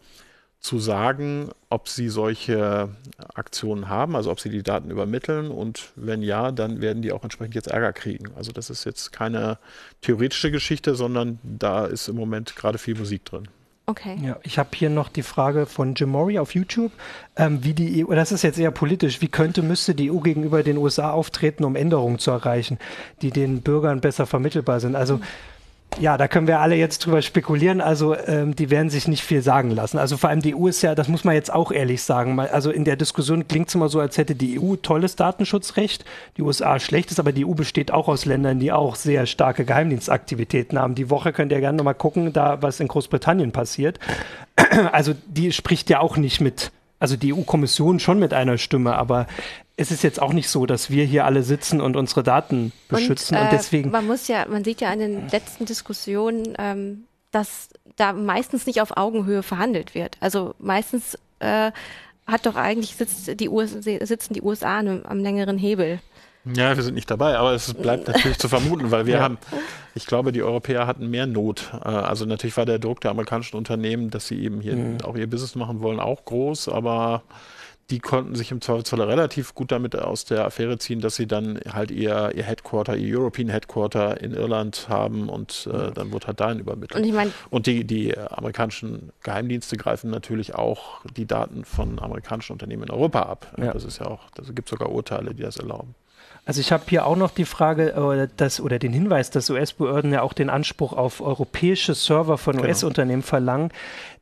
zu 0.61 0.79
sagen, 0.79 1.51
ob 1.71 1.89
sie 1.89 2.09
solche 2.09 2.89
Aktionen 3.35 3.89
haben, 3.89 4.17
also 4.17 4.31
ob 4.31 4.41
sie 4.41 4.51
die 4.51 4.63
Daten 4.63 4.91
übermitteln 4.91 5.51
und 5.51 5.93
wenn 5.95 6.23
ja, 6.23 6.51
dann 6.51 6.81
werden 6.81 7.03
die 7.03 7.13
auch 7.13 7.23
entsprechend 7.23 7.55
jetzt 7.55 7.69
Ärger 7.69 7.93
kriegen. 7.93 8.33
Also 8.37 8.53
das 8.53 8.71
ist 8.71 8.85
jetzt 8.85 9.13
keine 9.13 9.59
theoretische 10.01 10.51
Geschichte, 10.51 10.95
sondern 10.95 11.39
da 11.43 11.87
ist 11.87 12.09
im 12.09 12.17
Moment 12.17 12.57
gerade 12.57 12.79
viel 12.79 12.97
Musik 12.97 13.25
drin. 13.25 13.49
Okay. 13.89 14.19
Ja, 14.21 14.37
ich 14.43 14.59
habe 14.59 14.71
hier 14.75 14.91
noch 14.91 15.09
die 15.09 15.23
Frage 15.23 15.65
von 15.65 15.95
Jim 15.95 16.11
Mori 16.11 16.41
auf 16.41 16.57
YouTube, 16.57 16.91
ähm, 17.37 17.63
wie 17.63 17.73
die 17.73 18.05
EU, 18.05 18.13
das 18.17 18.33
ist 18.33 18.43
jetzt 18.43 18.59
eher 18.59 18.73
politisch, 18.73 19.21
wie 19.21 19.29
könnte, 19.29 19.63
müsste 19.63 19.95
die 19.95 20.11
EU 20.11 20.19
gegenüber 20.19 20.65
den 20.65 20.77
USA 20.77 21.13
auftreten, 21.13 21.63
um 21.63 21.77
Änderungen 21.77 22.19
zu 22.19 22.33
erreichen, 22.33 22.79
die 23.23 23.31
den 23.31 23.63
Bürgern 23.63 24.01
besser 24.01 24.27
vermittelbar 24.27 24.81
sind? 24.81 24.97
Also 24.97 25.19
mhm 25.19 25.23
ja, 25.99 26.19
da 26.19 26.29
können 26.29 26.47
wir 26.47 26.61
alle 26.61 26.77
jetzt 26.77 26.99
drüber 27.07 27.23
spekulieren. 27.23 27.81
Also 27.81 28.17
ähm, 28.17 28.55
die 28.55 28.71
werden 28.71 28.91
sich 28.91 29.09
nicht 29.09 29.23
viel 29.23 29.43
sagen 29.43 29.71
lassen. 29.71 29.99
Also 29.99 30.17
vor 30.17 30.31
allem 30.31 30.43
die 30.43 30.55
EU 30.55 30.67
ist 30.67 30.83
ja, 30.83 30.95
das 30.95 31.09
muss 31.09 31.25
man 31.25 31.35
jetzt 31.35 31.53
auch 31.53 31.73
ehrlich 31.73 32.03
sagen. 32.03 32.39
Also 32.39 32.71
in 32.71 32.85
der 32.85 32.97
Diskussion 32.97 33.49
klingt 33.49 33.69
es 33.69 33.75
immer 33.75 33.89
so, 33.89 34.01
als 34.01 34.19
hätte 34.19 34.35
die 34.35 34.61
EU 34.61 34.77
tolles 34.77 35.17
Datenschutzrecht, 35.17 36.05
die 36.37 36.43
USA 36.43 36.79
schlechtes, 36.79 37.19
aber 37.19 37.33
die 37.33 37.47
EU 37.47 37.55
besteht 37.55 37.93
auch 37.93 38.09
aus 38.09 38.27
Ländern, 38.27 38.59
die 38.59 38.73
auch 38.73 38.95
sehr 38.95 39.27
starke 39.27 39.65
Geheimdienstaktivitäten 39.65 40.79
haben. 40.79 40.95
Die 40.95 41.09
Woche 41.09 41.33
könnt 41.33 41.53
ihr 41.53 41.61
gerne 41.61 41.79
nochmal 41.79 41.95
gucken, 41.95 42.33
da 42.33 42.61
was 42.61 42.81
in 42.81 42.89
Großbritannien 42.89 43.53
passiert. 43.53 43.99
Also 44.91 45.15
die 45.27 45.53
spricht 45.53 45.91
ja 45.91 46.01
auch 46.01 46.17
nicht 46.17 46.41
mit 46.41 46.73
also 46.99 47.17
die 47.17 47.33
EU-Kommission 47.33 48.01
schon 48.01 48.19
mit 48.19 48.33
einer 48.33 48.59
Stimme, 48.59 48.97
aber 48.97 49.27
es 49.77 49.91
ist 49.91 50.03
jetzt 50.03 50.21
auch 50.21 50.33
nicht 50.33 50.49
so, 50.49 50.67
dass 50.67 50.91
wir 50.91 51.05
hier 51.05 51.25
alle 51.27 51.43
sitzen 51.43 51.81
und 51.81 51.97
unsere 51.97 52.23
Daten 52.23 52.73
beschützen 52.89 53.37
und, 53.37 53.43
äh, 53.43 53.45
und 53.45 53.53
deswegen. 53.53 53.91
Man 53.91 54.07
muss 54.07 54.29
ja, 54.29 54.47
man 54.49 54.65
sieht 54.65 54.81
ja 54.81 54.91
an 54.91 55.01
den 55.01 55.29
letzten 55.29 55.67
Diskussionen, 55.67 56.55
ähm, 56.59 57.05
dass 57.31 57.69
da 57.97 58.13
meistens 58.13 58.67
nicht 58.67 58.81
auf 58.81 58.97
Augenhöhe 58.97 59.43
verhandelt 59.43 59.95
wird. 59.95 60.17
Also 60.21 60.55
meistens 60.59 61.19
äh, 61.41 61.73
hat 62.27 62.47
doch 62.47 62.57
eigentlich 62.57 62.97
sitzt 62.97 63.39
die 63.39 63.49
US, 63.49 63.73
sitzen 63.73 64.35
die 64.35 64.43
USA 64.43 64.79
am, 64.79 65.03
am 65.05 65.19
längeren 65.21 65.59
Hebel. 65.59 66.01
Ja, 66.55 66.77
wir 66.77 66.83
sind 66.83 66.95
nicht 66.95 67.11
dabei, 67.11 67.37
aber 67.37 67.53
es 67.53 67.73
bleibt 67.75 68.07
natürlich 68.13 68.39
zu 68.39 68.49
vermuten, 68.49 68.91
weil 68.91 69.07
wir 69.07 69.15
ja. 69.15 69.23
haben, 69.23 69.39
ich 69.95 70.07
glaube, 70.07 70.33
die 70.33 70.43
Europäer 70.43 70.87
hatten 70.87 71.09
mehr 71.09 71.27
Not. 71.27 71.73
Äh, 71.85 71.89
also 71.89 72.25
natürlich 72.25 72.57
war 72.57 72.67
der 72.67 72.79
Druck 72.79 73.01
der 73.01 73.11
amerikanischen 73.11 73.57
Unternehmen, 73.57 74.11
dass 74.11 74.29
sie 74.29 74.43
eben 74.43 74.61
hier 74.61 74.77
mhm. 74.77 75.01
auch 75.03 75.17
ihr 75.17 75.29
Business 75.29 75.55
machen 75.55 75.81
wollen, 75.81 76.01
auch 76.01 76.25
groß, 76.25 76.69
aber 76.69 77.23
die 77.91 78.01
konnten 78.01 78.35
sich 78.35 78.51
im 78.51 78.61
Zweifelsfall 78.61 79.01
relativ 79.03 79.55
gut 79.55 79.71
damit 79.71 79.95
aus 79.95 80.25
der 80.25 80.45
Affäre 80.45 80.77
ziehen, 80.79 81.01
dass 81.01 81.15
sie 81.15 81.27
dann 81.27 81.61
halt 81.73 81.93
ihr, 81.93 82.33
ihr 82.35 82.43
Headquarter, 82.43 82.97
ihr 82.97 83.17
European 83.17 83.49
Headquarter 83.49 84.21
in 84.21 84.33
Irland 84.33 84.89
haben 84.89 85.29
und 85.29 85.69
äh, 85.73 85.93
dann 85.93 86.13
wird 86.13 86.27
halt 86.27 86.41
dahin 86.41 86.59
übermittelt. 86.59 87.01
Und, 87.01 87.09
ich 87.09 87.15
mein, 87.15 87.33
und 87.51 87.67
die, 87.67 87.85
die 87.85 88.17
amerikanischen 88.19 89.13
Geheimdienste 89.23 89.77
greifen 89.77 90.11
natürlich 90.11 90.57
auch 90.57 91.05
die 91.17 91.27
Daten 91.27 91.65
von 91.65 92.01
amerikanischen 92.01 92.53
Unternehmen 92.53 92.85
in 92.85 92.91
Europa 92.91 93.23
ab. 93.23 93.55
Ja. 93.57 93.73
Das 93.73 93.85
ist 93.85 94.01
ja 94.01 94.07
auch, 94.07 94.31
da 94.35 94.43
gibt 94.53 94.69
sogar 94.69 94.91
Urteile, 94.91 95.33
die 95.33 95.43
das 95.43 95.57
erlauben. 95.57 95.95
Also 96.45 96.61
ich 96.61 96.71
habe 96.71 96.85
hier 96.89 97.07
auch 97.07 97.17
noch 97.17 97.33
die 97.33 97.45
Frage 97.45 97.91
äh, 97.91 98.29
dass, 98.37 98.61
oder 98.61 98.79
den 98.79 98.93
Hinweis, 98.93 99.31
dass 99.31 99.51
US-Behörden 99.51 100.13
ja 100.13 100.23
auch 100.23 100.33
den 100.33 100.49
Anspruch 100.49 100.93
auf 100.93 101.21
europäische 101.21 101.95
Server 101.95 102.39
von 102.39 102.57
genau. 102.57 102.69
US-Unternehmen 102.69 103.23
verlangen. 103.23 103.73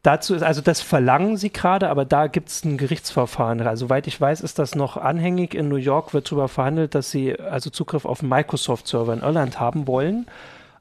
Dazu 0.03 0.35
ist, 0.35 0.43
also 0.43 0.63
das 0.63 0.81
verlangen 0.81 1.37
sie 1.37 1.53
gerade, 1.53 1.91
aber 1.91 2.07
da 2.07 2.27
gibt 2.27 2.49
es 2.49 2.65
ein 2.65 2.79
Gerichtsverfahren. 2.79 3.61
Also, 3.61 3.87
soweit 3.87 4.07
ich 4.07 4.19
weiß, 4.19 4.41
ist 4.41 4.59
das 4.59 4.75
noch 4.75 4.97
anhängig. 4.97 5.55
In 5.55 5.69
New 5.69 5.77
York 5.77 6.15
wird 6.15 6.27
darüber 6.27 6.49
verhandelt, 6.49 6.95
dass 6.95 7.11
sie 7.11 7.39
also 7.39 7.69
Zugriff 7.69 8.07
auf 8.07 8.23
Microsoft-Server 8.23 9.13
in 9.13 9.21
Irland 9.21 9.61
haben 9.61 9.87
wollen. 9.87 10.27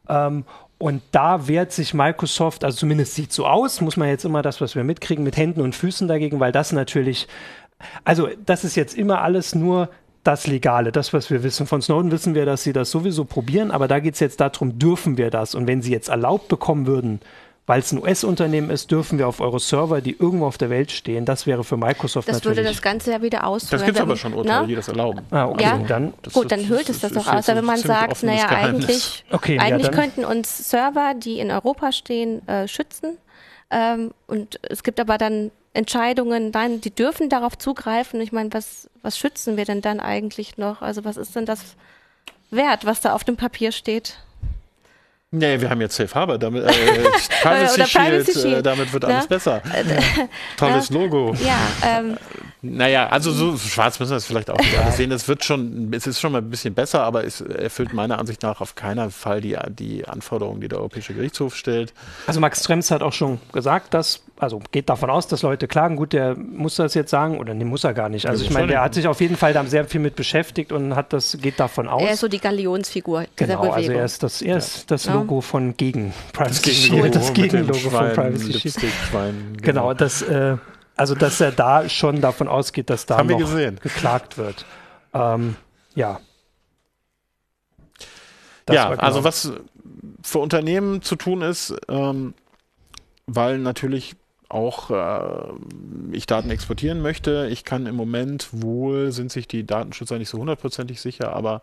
Ähm, 0.08 0.46
und 0.78 1.02
da 1.12 1.48
wehrt 1.48 1.72
sich 1.72 1.94
Microsoft, 1.94 2.64
also 2.64 2.78
zumindest 2.78 3.16
sieht 3.16 3.32
so 3.32 3.46
aus, 3.46 3.80
muss 3.80 3.96
man 3.96 4.10
jetzt 4.10 4.26
immer 4.26 4.42
das, 4.42 4.60
was 4.60 4.76
wir 4.76 4.84
mitkriegen, 4.84 5.24
mit 5.24 5.38
Händen 5.38 5.62
und 5.62 5.76
Füßen 5.76 6.08
dagegen, 6.10 6.42
weil 6.42 6.52
das 6.52 6.74
natürlich, 6.74 7.30
also 8.04 8.28
das 8.46 8.66
ist 8.66 8.76
jetzt 8.76 8.98
immer 8.98 9.22
alles 9.22 9.56
nur 9.56 9.90
das 10.24 10.48
Legale, 10.48 10.92
das, 10.92 11.14
was 11.14 11.30
wir 11.30 11.44
wissen. 11.44 11.68
Von 11.68 11.82
Snowden 11.82 12.12
wissen 12.12 12.34
wir, 12.36 12.46
dass 12.46 12.64
sie 12.64 12.74
das 12.74 12.92
sowieso 12.92 13.26
probieren, 13.26 13.72
aber 13.72 13.88
da 13.88 14.00
geht 14.00 14.14
es 14.14 14.20
jetzt 14.20 14.40
darum, 14.40 14.80
dürfen 14.80 15.18
wir 15.18 15.30
das? 15.30 15.56
Und 15.56 15.68
wenn 15.68 15.82
sie 15.82 15.92
jetzt 15.92 16.10
erlaubt 16.10 16.48
bekommen 16.48 16.86
würden, 16.86 17.20
weil 17.66 17.80
es 17.80 17.94
ein 17.94 18.02
US-Unternehmen 18.02 18.70
ist, 18.70 18.92
dürfen 18.92 19.18
wir 19.18 19.28
auf 19.28 19.40
eure 19.40 19.60
Server, 19.60 20.02
die 20.02 20.18
irgendwo 20.18 20.48
auf 20.48 20.58
der 20.58 20.70
Welt 20.70 20.92
stehen. 20.92 21.24
Das 21.24 21.48
wäre 21.48 21.64
für 21.64 21.78
Microsoft 21.78 22.28
das 22.28 22.36
natürlich. 22.36 22.58
Das 22.58 22.66
würde 22.66 22.76
das 22.76 22.82
Ganze 22.82 23.12
ja 23.12 23.22
wieder 23.22 23.48
ausführen. 23.48 23.80
Das 23.80 23.86
gibt 23.86 23.98
es 23.98 24.02
aber 24.02 24.18
schon 24.18 24.34
Urteile, 24.34 24.62
na? 24.62 24.68
die 24.68 24.76
das 24.76 24.90
erlauben. 24.90 25.22
Ah, 25.32 25.46
okay. 25.46 25.64
Ja, 25.64 25.78
dann, 25.78 26.14
gut, 26.34 26.52
dann 26.52 26.68
hüllt 26.68 26.90
es 26.90 27.00
das, 27.00 27.14
das 27.14 27.24
doch 27.24 27.34
aus. 27.34 27.48
Aber 27.48 27.60
wenn 27.60 27.66
man 27.66 27.80
sagt, 27.80 28.22
naja, 28.24 28.50
eigentlich, 28.50 29.24
okay, 29.32 29.60
eigentlich 29.60 29.88
ja, 29.88 29.94
könnten 29.94 30.26
uns 30.26 30.70
Server, 30.70 31.14
die 31.16 31.40
in 31.40 31.52
Europa 31.52 31.94
stehen, 31.94 32.46
äh, 32.50 32.68
schützen. 32.68 33.18
Ähm, 33.72 34.12
und 34.28 34.60
es 34.64 34.84
gibt 34.84 35.00
aber 35.00 35.18
dann 35.18 35.52
Entscheidungen, 35.74 36.52
nein, 36.52 36.82
die 36.82 36.94
dürfen 36.94 37.30
darauf 37.30 37.58
zugreifen. 37.58 38.22
Ich 38.22 38.32
meine, 38.32 38.54
was, 38.54 38.90
was 39.02 39.18
schützen 39.18 39.58
wir 39.58 39.66
denn 39.66 39.82
dann 39.82 40.00
eigentlich 40.00 40.58
noch? 40.58 40.82
Also 40.82 41.04
was 41.04 41.18
ist 41.18 41.36
denn 41.36 41.46
das 41.46 41.76
wert, 42.52 42.86
was 42.86 43.02
da 43.02 43.14
auf 43.14 43.24
dem 43.24 43.38
Papier 43.38 43.72
steht? 43.72 44.18
Nee, 45.36 45.60
wir 45.60 45.72
haben 45.72 45.82
jetzt 45.82 45.96
Safe 45.96 46.14
Harbor, 46.14 46.38
damit, 46.38 46.64
äh, 46.64 46.68
Privacy, 47.42 47.86
Shield, 47.88 47.92
Privacy 47.92 48.32
äh, 48.32 48.42
Shield, 48.42 48.58
äh, 48.60 48.62
damit 48.62 48.94
wird 48.94 49.04
alles 49.04 49.24
ja? 49.24 49.28
besser. 49.28 49.62
Tolles 50.58 50.92
Logo. 50.92 51.36
Ja, 51.44 51.58
ähm, 51.84 52.18
naja, 52.62 53.08
also 53.08 53.32
so 53.32 53.58
schwarz 53.58 54.00
müssen 54.00 54.12
wir 54.12 54.18
es 54.18 54.26
vielleicht 54.26 54.52
auch 54.52 54.60
nicht 54.60 54.78
alles 54.78 54.96
sehen. 54.96 55.12
Es 55.12 55.28
wird 55.28 55.44
schon, 55.44 55.92
es 55.92 56.06
ist 56.06 56.22
schon 56.22 56.34
mal 56.34 56.38
ein 56.38 56.52
bisschen 56.52 56.76
besser, 56.76 57.02
aber 57.02 57.26
es 57.26 57.42
erfüllt 57.42 57.94
meiner 57.94 58.20
Ansicht 58.20 58.44
nach 58.44 58.62
auf 58.62 58.76
keinen 58.76 59.10
Fall 59.10 59.42
die, 59.42 59.58
die 59.70 60.08
Anforderungen, 60.08 60.62
die 60.62 60.68
der 60.68 60.78
Europäische 60.78 61.16
Gerichtshof 61.16 61.56
stellt. 61.56 61.94
Also 62.28 62.40
Max 62.40 62.64
Schrems 62.64 62.92
hat 62.92 63.02
auch 63.02 63.12
schon 63.12 63.42
gesagt, 63.52 63.96
dass, 63.96 64.22
also 64.40 64.60
geht 64.72 64.90
davon 64.90 65.10
aus, 65.10 65.28
dass 65.28 65.42
Leute 65.42 65.68
klagen. 65.68 65.96
Gut, 65.96 66.14
der 66.14 66.36
muss 66.36 66.76
das 66.76 66.94
jetzt 66.94 67.12
sagen, 67.12 67.38
oder 67.38 67.54
nee, 67.54 67.64
muss 67.64 67.84
er 67.84 67.94
gar 67.94 68.10
nicht. 68.10 68.26
Also 68.26 68.44
ich 68.44 68.50
meine, 68.50 68.68
der 68.68 68.82
hat 68.82 68.94
sich 68.94 69.08
auf 69.08 69.22
jeden 69.22 69.38
Fall 69.38 69.54
da 69.54 69.64
sehr 69.66 69.86
viel 69.86 70.02
mit 70.02 70.16
beschäftigt 70.16 70.72
und 70.72 70.96
hat 70.96 71.14
das, 71.14 71.38
geht 71.42 71.60
davon 71.60 71.88
aus. 71.88 72.02
Er 72.02 72.12
ist 72.12 72.20
so 72.20 72.28
die 72.28 72.40
Galionsfigur 72.40 73.26
dieser 73.40 73.58
genau, 73.58 73.72
also 73.72 73.92
er 73.92 74.06
ist 74.06 74.24
das, 74.24 74.42
er 74.42 74.58
ist 74.58 74.90
das 74.92 75.06
Logo 75.06 75.42
von 75.42 75.78
gegen 75.78 76.14
Privacy 76.34 76.72
Shield, 76.72 77.16
das 77.16 77.34
Gegenlogo 77.34 77.90
von 77.90 78.14
Privacy 78.14 78.54
Shield. 78.54 78.76
Genau, 79.62 79.62
genau, 79.62 79.94
das 79.94 80.22
äh, 80.24 80.58
also, 80.96 81.16
dass 81.16 81.42
er 81.42 81.52
da 81.52 81.90
schon 81.90 82.22
davon 82.22 82.48
ausgeht, 82.48 82.90
dass 82.90 83.06
da 83.06 83.24
noch 83.24 83.56
geklagt 83.82 84.38
wird. 84.38 84.66
Ähm, 85.14 85.56
ja. 85.96 86.20
Das 88.66 88.76
ja, 88.76 88.90
genau. 88.90 89.02
also 89.02 89.24
was 89.24 89.52
für 90.22 90.40
Unternehmen 90.40 91.02
zu 91.02 91.16
tun 91.16 91.42
ist, 91.42 91.76
ähm, 91.90 92.34
weil 93.26 93.58
natürlich 93.58 94.16
auch 94.54 94.92
äh, 94.92 96.16
ich 96.16 96.28
Daten 96.28 96.50
exportieren 96.50 97.02
möchte. 97.02 97.48
Ich 97.52 97.64
kann 97.64 97.88
im 97.88 97.96
Moment 97.96 98.50
wohl, 98.52 99.12
sind 99.12 99.32
sich 99.32 99.48
die 99.48 99.66
Datenschützer 99.66 100.18
nicht 100.18 100.30
so 100.30 100.38
hundertprozentig 100.38 101.02
sicher, 101.02 101.34
aber 101.34 101.62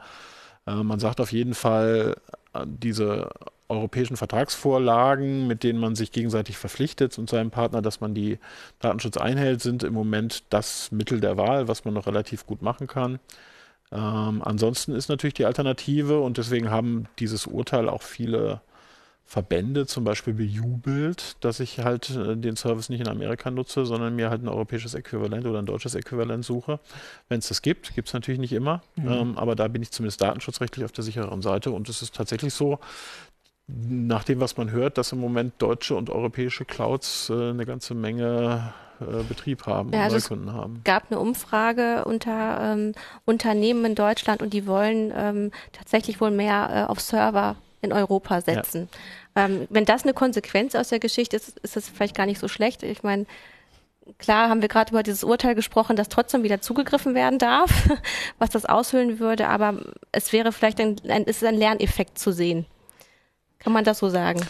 äh, 0.66 0.74
man 0.74 0.98
sagt 1.00 1.20
auf 1.20 1.33
jeden 1.33 1.55
Fall, 1.55 2.16
äh, 2.53 2.66
diese 2.66 3.31
europäischen 3.68 4.16
Vertragsvorlagen, 4.16 5.46
mit 5.46 5.62
denen 5.62 5.79
man 5.79 5.94
sich 5.94 6.11
gegenseitig 6.11 6.59
verpflichtet 6.59 7.16
und 7.18 7.31
seinem 7.31 7.53
Partner, 7.53 7.81
dass 7.81 8.00
man 8.00 8.14
die 8.14 8.38
Datenschutz 8.81 9.16
einhält, 9.16 9.62
sind 9.62 9.85
im 9.85 9.94
Moment 9.94 10.42
das 10.50 10.90
Mittel 10.90 11.20
der 11.20 11.37
Wahl, 11.37 11.68
was 11.68 11.85
man 11.85 11.94
noch 11.94 12.09
relativ 12.09 12.46
gut 12.46 12.62
machen 12.62 12.88
kann. 12.88 13.20
Ähm, 13.92 14.42
ansonsten 14.44 14.92
ist 14.92 15.09
natürlich 15.09 15.35
die 15.35 15.44
Alternative 15.44 16.20
und 16.20 16.38
deswegen 16.38 16.70
haben 16.70 17.07
dieses 17.20 17.46
Urteil 17.46 17.88
auch 17.88 18.03
viele 18.03 18.61
Verbände 19.31 19.87
zum 19.87 20.03
Beispiel 20.03 20.35
bejubelt, 20.35 21.37
dass 21.45 21.61
ich 21.61 21.79
halt 21.79 22.11
äh, 22.11 22.37
den 22.37 22.57
Service 22.57 22.88
nicht 22.88 22.99
in 22.99 23.07
Amerika 23.07 23.49
nutze, 23.53 23.87
sondern 23.87 24.16
mir 24.16 24.29
halt 24.29 24.43
ein 24.43 24.49
europäisches 24.49 24.95
Äquivalent 24.95 25.47
oder 25.47 25.61
ein 25.61 25.66
deutsches 25.66 25.95
Äquivalent 25.95 26.45
suche. 26.45 26.81
Wenn 27.29 27.38
es 27.38 27.47
das 27.47 27.62
gibt, 27.62 27.95
gibt 27.95 28.09
es 28.09 28.14
natürlich 28.14 28.40
nicht 28.40 28.53
immer, 28.53 28.83
mhm. 28.97 29.09
ähm, 29.09 29.38
aber 29.38 29.55
da 29.55 29.69
bin 29.69 29.83
ich 29.83 29.93
zumindest 29.93 30.21
datenschutzrechtlich 30.21 30.85
auf 30.85 30.90
der 30.90 31.05
sicheren 31.05 31.43
Seite 31.43 31.71
und 31.71 31.88
es 31.88 32.03
ist 32.03 32.12
tatsächlich 32.16 32.53
so, 32.53 32.81
nach 33.69 34.25
dem, 34.25 34.40
was 34.40 34.57
man 34.57 34.73
hört, 34.73 34.99
dass 34.99 35.12
im 35.12 35.21
Moment 35.21 35.55
deutsche 35.59 35.95
und 35.95 36.11
europäische 36.11 36.64
Clouds 36.64 37.31
äh, 37.31 37.51
eine 37.51 37.66
ganze 37.66 37.95
Menge 37.95 38.75
äh, 39.01 39.23
Betrieb 39.29 39.64
haben 39.64 39.93
ja, 39.93 40.03
also 40.03 40.16
Neukunden 40.16 40.53
haben. 40.53 40.75
Es 40.79 40.85
gab 40.85 41.09
eine 41.09 41.21
Umfrage 41.21 42.05
unter 42.05 42.73
ähm, 42.73 42.95
Unternehmen 43.27 43.85
in 43.85 43.95
Deutschland 43.95 44.43
und 44.43 44.53
die 44.53 44.66
wollen 44.66 45.12
ähm, 45.14 45.53
tatsächlich 45.71 46.21
wohl 46.21 46.33
mehr 46.33 46.88
äh, 46.88 46.90
auf 46.90 46.99
Server 46.99 47.55
in 47.83 47.93
Europa 47.93 48.40
setzen. 48.40 48.88
Ja. 49.37 49.47
Ähm, 49.47 49.66
wenn 49.71 49.85
das 49.85 50.03
eine 50.03 50.14
Konsequenz 50.14 50.75
aus 50.75 50.88
der 50.88 50.99
Geschichte 50.99 51.37
ist, 51.37 51.59
ist 51.59 51.77
das 51.77 51.88
vielleicht 51.88 52.16
gar 52.16 52.27
nicht 52.27 52.40
so 52.40 52.49
schlecht. 52.49 52.83
Ich 52.83 53.03
meine, 53.03 53.27
klar 54.19 54.49
haben 54.49 54.61
wir 54.61 54.69
gerade 54.69 54.90
über 54.90 55.03
dieses 55.03 55.25
Urteil 55.25 55.55
gesprochen, 55.55 55.97
dass 55.97 56.09
trotzdem 56.09 56.43
wieder 56.43 56.61
zugegriffen 56.61 57.14
werden 57.14 57.38
darf, 57.38 57.71
was 58.38 58.51
das 58.51 58.66
aushöhlen 58.66 59.19
würde, 59.19 59.49
aber 59.49 59.75
es 60.12 60.33
wäre 60.33 60.53
vielleicht 60.53 60.81
ein, 60.81 60.97
ein, 61.09 61.25
ist 61.25 61.45
ein 61.45 61.57
Lerneffekt 61.57 62.19
zu 62.19 62.33
sehen. 62.33 62.66
Kann 63.59 63.73
man 63.73 63.85
das 63.85 63.99
so 63.99 64.09
sagen? 64.09 64.40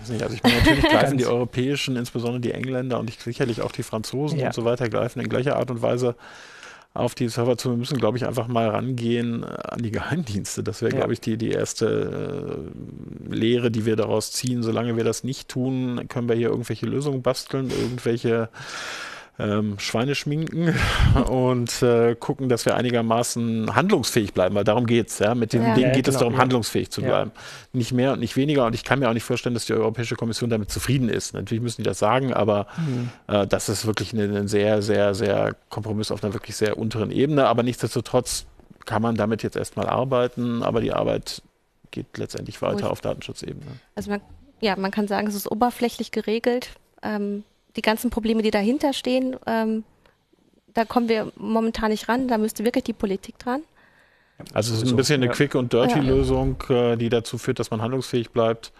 Also 0.00 0.34
ich 0.34 0.42
meine, 0.42 0.56
natürlich 0.56 0.84
greifen 0.90 1.18
die 1.18 1.26
Europäischen, 1.26 1.96
insbesondere 1.96 2.40
die 2.40 2.52
Engländer 2.52 2.98
und 2.98 3.10
sicherlich 3.10 3.60
auch 3.60 3.72
die 3.72 3.82
Franzosen 3.82 4.38
ja. 4.38 4.46
und 4.46 4.54
so 4.54 4.64
weiter, 4.64 4.88
greifen 4.88 5.20
in 5.20 5.28
gleicher 5.28 5.56
Art 5.56 5.70
und 5.70 5.82
Weise 5.82 6.14
auf 6.92 7.14
die 7.14 7.28
Server 7.28 7.56
zu. 7.56 7.70
Wir 7.70 7.76
müssen, 7.76 7.98
glaube 7.98 8.18
ich, 8.18 8.26
einfach 8.26 8.48
mal 8.48 8.68
rangehen 8.68 9.42
äh, 9.42 9.46
an 9.46 9.82
die 9.82 9.90
Geheimdienste. 9.90 10.62
Das 10.62 10.82
wäre, 10.82 10.92
ja. 10.92 10.98
glaube 10.98 11.12
ich, 11.12 11.20
die, 11.20 11.36
die 11.36 11.50
erste 11.50 12.66
äh, 13.28 13.34
Lehre, 13.34 13.70
die 13.70 13.86
wir 13.86 13.96
daraus 13.96 14.32
ziehen. 14.32 14.62
Solange 14.62 14.96
wir 14.96 15.04
das 15.04 15.24
nicht 15.24 15.48
tun, 15.48 16.06
können 16.08 16.28
wir 16.28 16.36
hier 16.36 16.48
irgendwelche 16.48 16.86
Lösungen 16.86 17.22
basteln, 17.22 17.70
irgendwelche 17.70 18.48
ähm, 19.40 19.78
Schweine 19.78 20.14
schminken 20.14 20.74
und 21.28 21.82
äh, 21.82 22.14
gucken, 22.14 22.48
dass 22.48 22.66
wir 22.66 22.76
einigermaßen 22.76 23.74
handlungsfähig 23.74 24.34
bleiben, 24.34 24.54
weil 24.54 24.64
darum 24.64 24.86
geht's. 24.86 25.18
Ja? 25.18 25.34
Mit 25.34 25.52
den 25.52 25.62
ja. 25.62 25.74
Dingen 25.74 25.92
geht 25.92 26.06
ja, 26.06 26.12
genau, 26.12 26.14
es 26.14 26.18
darum, 26.18 26.34
ja. 26.34 26.40
handlungsfähig 26.40 26.90
zu 26.90 27.02
bleiben. 27.02 27.30
Nicht 27.72 27.92
mehr 27.92 28.12
und 28.12 28.20
nicht 28.20 28.36
weniger. 28.36 28.66
Und 28.66 28.74
ich 28.74 28.84
kann 28.84 28.98
mir 28.98 29.08
auch 29.08 29.14
nicht 29.14 29.24
vorstellen, 29.24 29.54
dass 29.54 29.66
die 29.66 29.72
Europäische 29.72 30.16
Kommission 30.16 30.50
damit 30.50 30.70
zufrieden 30.70 31.08
ist. 31.08 31.34
Natürlich 31.34 31.62
müssen 31.62 31.82
die 31.82 31.88
das 31.88 31.98
sagen, 31.98 32.32
aber 32.32 32.66
mhm. 32.76 33.10
äh, 33.28 33.46
das 33.46 33.68
ist 33.68 33.86
wirklich 33.86 34.12
ein 34.12 34.48
sehr, 34.48 34.82
sehr, 34.82 35.14
sehr 35.14 35.56
Kompromiss 35.68 36.10
auf 36.10 36.22
einer 36.22 36.34
wirklich 36.34 36.56
sehr 36.56 36.78
unteren 36.78 37.10
Ebene. 37.10 37.46
Aber 37.46 37.62
nichtsdestotrotz 37.62 38.46
kann 38.86 39.02
man 39.02 39.14
damit 39.14 39.42
jetzt 39.42 39.56
erstmal 39.56 39.86
arbeiten, 39.86 40.62
aber 40.62 40.80
die 40.80 40.92
Arbeit 40.92 41.42
geht 41.90 42.18
letztendlich 42.18 42.62
weiter 42.62 42.90
auf 42.90 43.00
Datenschutzebene. 43.00 43.66
Also 43.94 44.10
man, 44.10 44.20
ja, 44.60 44.76
man 44.76 44.90
kann 44.90 45.08
sagen, 45.08 45.26
es 45.26 45.34
ist 45.34 45.50
oberflächlich 45.50 46.12
geregelt. 46.12 46.70
Ähm, 47.02 47.44
die 47.76 47.82
ganzen 47.82 48.10
Probleme, 48.10 48.42
die 48.42 48.50
dahinter 48.50 48.92
stehen, 48.92 49.36
ähm, 49.46 49.84
da 50.74 50.84
kommen 50.84 51.08
wir 51.08 51.32
momentan 51.36 51.90
nicht 51.90 52.08
ran. 52.08 52.28
Da 52.28 52.38
müsste 52.38 52.64
wirklich 52.64 52.84
die 52.84 52.92
Politik 52.92 53.38
dran. 53.38 53.62
Also 54.54 54.72
es 54.74 54.82
ist 54.82 54.90
ein 54.90 54.96
bisschen 54.96 55.22
eine 55.22 55.30
Quick- 55.30 55.54
und 55.54 55.72
Dirty-Lösung, 55.72 56.62
äh, 56.70 56.96
die 56.96 57.08
dazu 57.08 57.38
führt, 57.38 57.58
dass 57.58 57.70
man 57.70 57.82
handlungsfähig 57.82 58.30
bleibt. 58.30 58.72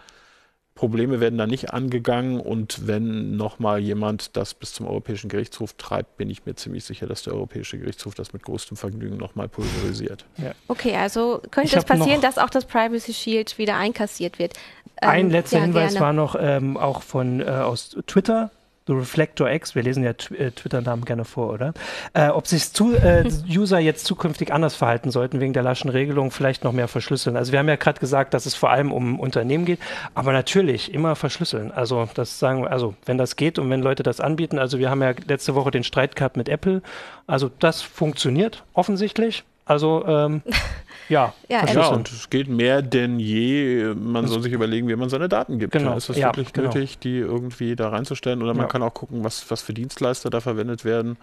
Probleme 0.75 1.21
werden 1.21 1.37
da 1.37 1.47
nicht 1.47 1.75
angegangen 1.75 2.41
und 2.41 2.87
wenn 2.87 3.37
nochmal 3.37 3.81
jemand 3.81 4.35
das 4.39 4.55
bis 4.55 4.73
zum 4.73 4.87
Europäischen 4.87 5.29
Gerichtshof 5.29 5.75
treibt, 5.75 6.17
bin 6.17 6.31
ich 6.31 6.47
mir 6.47 6.55
ziemlich 6.55 6.85
sicher, 6.85 7.07
dass 7.07 7.23
der 7.23 7.35
Europäische 7.35 7.79
Gerichtshof 7.79 8.15
das 8.15 8.33
mit 8.33 8.45
größtem 8.45 8.79
Vergnügen 8.79 9.19
nochmal 9.19 9.49
pulverisiert. 9.49 10.25
Ja. 10.39 10.53
Okay, 10.69 10.97
also 10.97 11.43
könnte 11.51 11.77
es 11.77 11.85
passieren, 11.85 12.23
dass 12.23 12.39
auch 12.39 12.49
das 12.49 12.65
Privacy 12.65 13.13
Shield 13.13 13.59
wieder 13.59 13.77
einkassiert 13.77 14.39
wird. 14.39 14.55
Ein 15.03 15.27
ähm, 15.27 15.31
letzter 15.33 15.59
ja, 15.59 15.65
Hinweis 15.65 15.93
gerne. 15.93 16.07
war 16.07 16.13
noch 16.15 16.37
ähm, 16.41 16.79
auch 16.79 17.03
von 17.03 17.41
äh, 17.41 17.45
aus 17.45 17.95
Twitter. 18.07 18.51
The 18.91 18.97
Reflector 18.97 19.49
X, 19.49 19.77
wir 19.77 19.85
lesen 19.85 20.03
ja 20.03 20.11
äh, 20.11 20.51
Twitter-Namen 20.51 21.05
gerne 21.05 21.25
vor, 21.25 21.53
oder? 21.53 21.73
Äh, 22.13 22.31
ob 22.31 22.49
sich 22.49 22.73
zu, 22.73 22.97
äh, 22.97 23.23
User 23.49 23.79
jetzt 23.79 24.05
zukünftig 24.05 24.53
anders 24.53 24.75
verhalten 24.75 25.13
sollten 25.13 25.39
wegen 25.39 25.53
der 25.53 25.63
laschen 25.63 25.91
Regelung, 25.91 26.33
vielleicht 26.33 26.65
noch 26.65 26.73
mehr 26.73 26.89
verschlüsseln. 26.89 27.37
Also 27.37 27.53
wir 27.53 27.61
haben 27.61 27.69
ja 27.69 27.77
gerade 27.77 28.01
gesagt, 28.01 28.35
dass 28.35 28.47
es 28.47 28.57
vor 28.57 28.71
allem 28.71 28.91
um 28.91 29.21
Unternehmen 29.21 29.65
geht, 29.65 29.79
aber 30.15 30.33
natürlich 30.33 30.93
immer 30.93 31.15
verschlüsseln. 31.15 31.71
Also 31.71 32.09
das 32.15 32.41
sagen 32.41 32.63
wir, 32.63 32.73
also 32.73 32.95
wenn 33.07 33.17
das 33.17 33.37
geht 33.37 33.61
und 33.61 33.71
wenn 33.71 33.81
Leute 33.81 34.03
das 34.03 34.21
anbieten, 34.21 34.59
also 34.59 34.81
wir 34.81 34.91
haben 34.91 35.03
ja 35.03 35.13
letzte 35.29 35.55
Woche 35.55 35.71
den 35.71 35.85
Streit 35.85 36.17
gehabt 36.17 36.37
mit 36.37 36.49
Apple. 36.49 36.83
Also 37.29 37.49
das 37.61 37.83
funktioniert 37.83 38.65
offensichtlich. 38.75 39.45
Also 39.71 40.05
ähm, 40.05 40.43
ja, 41.09 41.33
ja, 41.49 41.65
ja, 41.65 41.89
und 41.91 42.11
es 42.11 42.29
geht 42.29 42.49
mehr 42.49 42.83
denn 42.83 43.21
je. 43.21 43.95
Man 43.95 44.27
soll 44.27 44.43
sich 44.43 44.53
überlegen, 44.53 44.89
wie 44.89 44.97
man 44.97 45.09
seine 45.09 45.29
Daten 45.29 45.61
gibt. 45.61 45.73
Genau. 45.73 45.97
Ist 45.97 46.09
es 46.09 46.17
ja, 46.17 46.27
wirklich 46.27 46.53
genau. 46.53 46.75
nötig, 46.75 46.99
die 46.99 47.19
irgendwie 47.19 47.77
da 47.77 47.91
reinzustellen? 47.91 48.43
Oder 48.43 48.53
man 48.53 48.63
ja. 48.63 48.67
kann 48.67 48.83
auch 48.83 48.93
gucken, 48.93 49.23
was, 49.23 49.49
was 49.49 49.63
für 49.63 49.73
Dienstleister 49.73 50.29
da 50.29 50.41
verwendet 50.41 50.85
werden. 50.85 51.19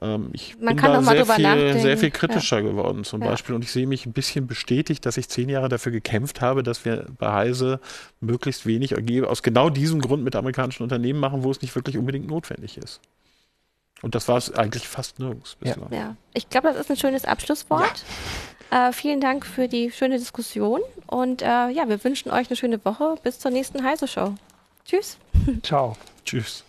Ähm, 0.00 0.28
ich 0.32 0.60
man 0.60 0.76
bin 0.76 0.84
da 0.84 1.02
sehr 1.02 1.26
viel, 1.26 1.78
sehr 1.80 1.98
viel 1.98 2.12
kritischer 2.12 2.62
geworden 2.62 3.02
zum 3.02 3.18
Beispiel. 3.18 3.56
Und 3.56 3.64
ich 3.64 3.72
sehe 3.72 3.88
mich 3.88 4.06
ein 4.06 4.12
bisschen 4.12 4.46
bestätigt, 4.46 5.04
dass 5.04 5.16
ich 5.16 5.28
zehn 5.28 5.48
Jahre 5.48 5.68
dafür 5.68 5.90
gekämpft 5.90 6.40
habe, 6.40 6.62
dass 6.62 6.84
wir 6.84 7.06
bei 7.18 7.32
Heise 7.32 7.80
möglichst 8.20 8.64
wenig 8.64 8.94
aus 9.26 9.42
genau 9.42 9.70
diesem 9.70 10.00
Grund 10.00 10.22
mit 10.22 10.36
amerikanischen 10.36 10.84
Unternehmen 10.84 11.18
machen, 11.18 11.42
wo 11.42 11.50
es 11.50 11.60
nicht 11.62 11.74
wirklich 11.74 11.98
unbedingt 11.98 12.28
notwendig 12.28 12.78
ist. 12.78 13.00
Und 14.02 14.14
das 14.14 14.28
war 14.28 14.36
es 14.36 14.52
eigentlich 14.52 14.88
fast 14.88 15.18
nirgends 15.18 15.56
bislang. 15.56 15.92
Ja. 15.92 15.98
ja. 15.98 16.16
Ich 16.34 16.48
glaube, 16.48 16.68
das 16.68 16.78
ist 16.78 16.90
ein 16.90 16.96
schönes 16.96 17.24
Abschlusswort. 17.24 18.04
Ja. 18.70 18.88
Äh, 18.88 18.92
vielen 18.92 19.20
Dank 19.20 19.44
für 19.44 19.68
die 19.68 19.90
schöne 19.90 20.18
Diskussion 20.18 20.80
und 21.06 21.42
äh, 21.42 21.68
ja, 21.70 21.88
wir 21.88 22.02
wünschen 22.04 22.30
euch 22.30 22.48
eine 22.48 22.56
schöne 22.56 22.82
Woche. 22.84 23.16
Bis 23.22 23.38
zur 23.38 23.50
nächsten 23.50 23.84
Heise 23.84 24.06
Show. 24.06 24.34
Tschüss. 24.84 25.18
Ciao. 25.62 25.96
Tschüss. 26.24 26.64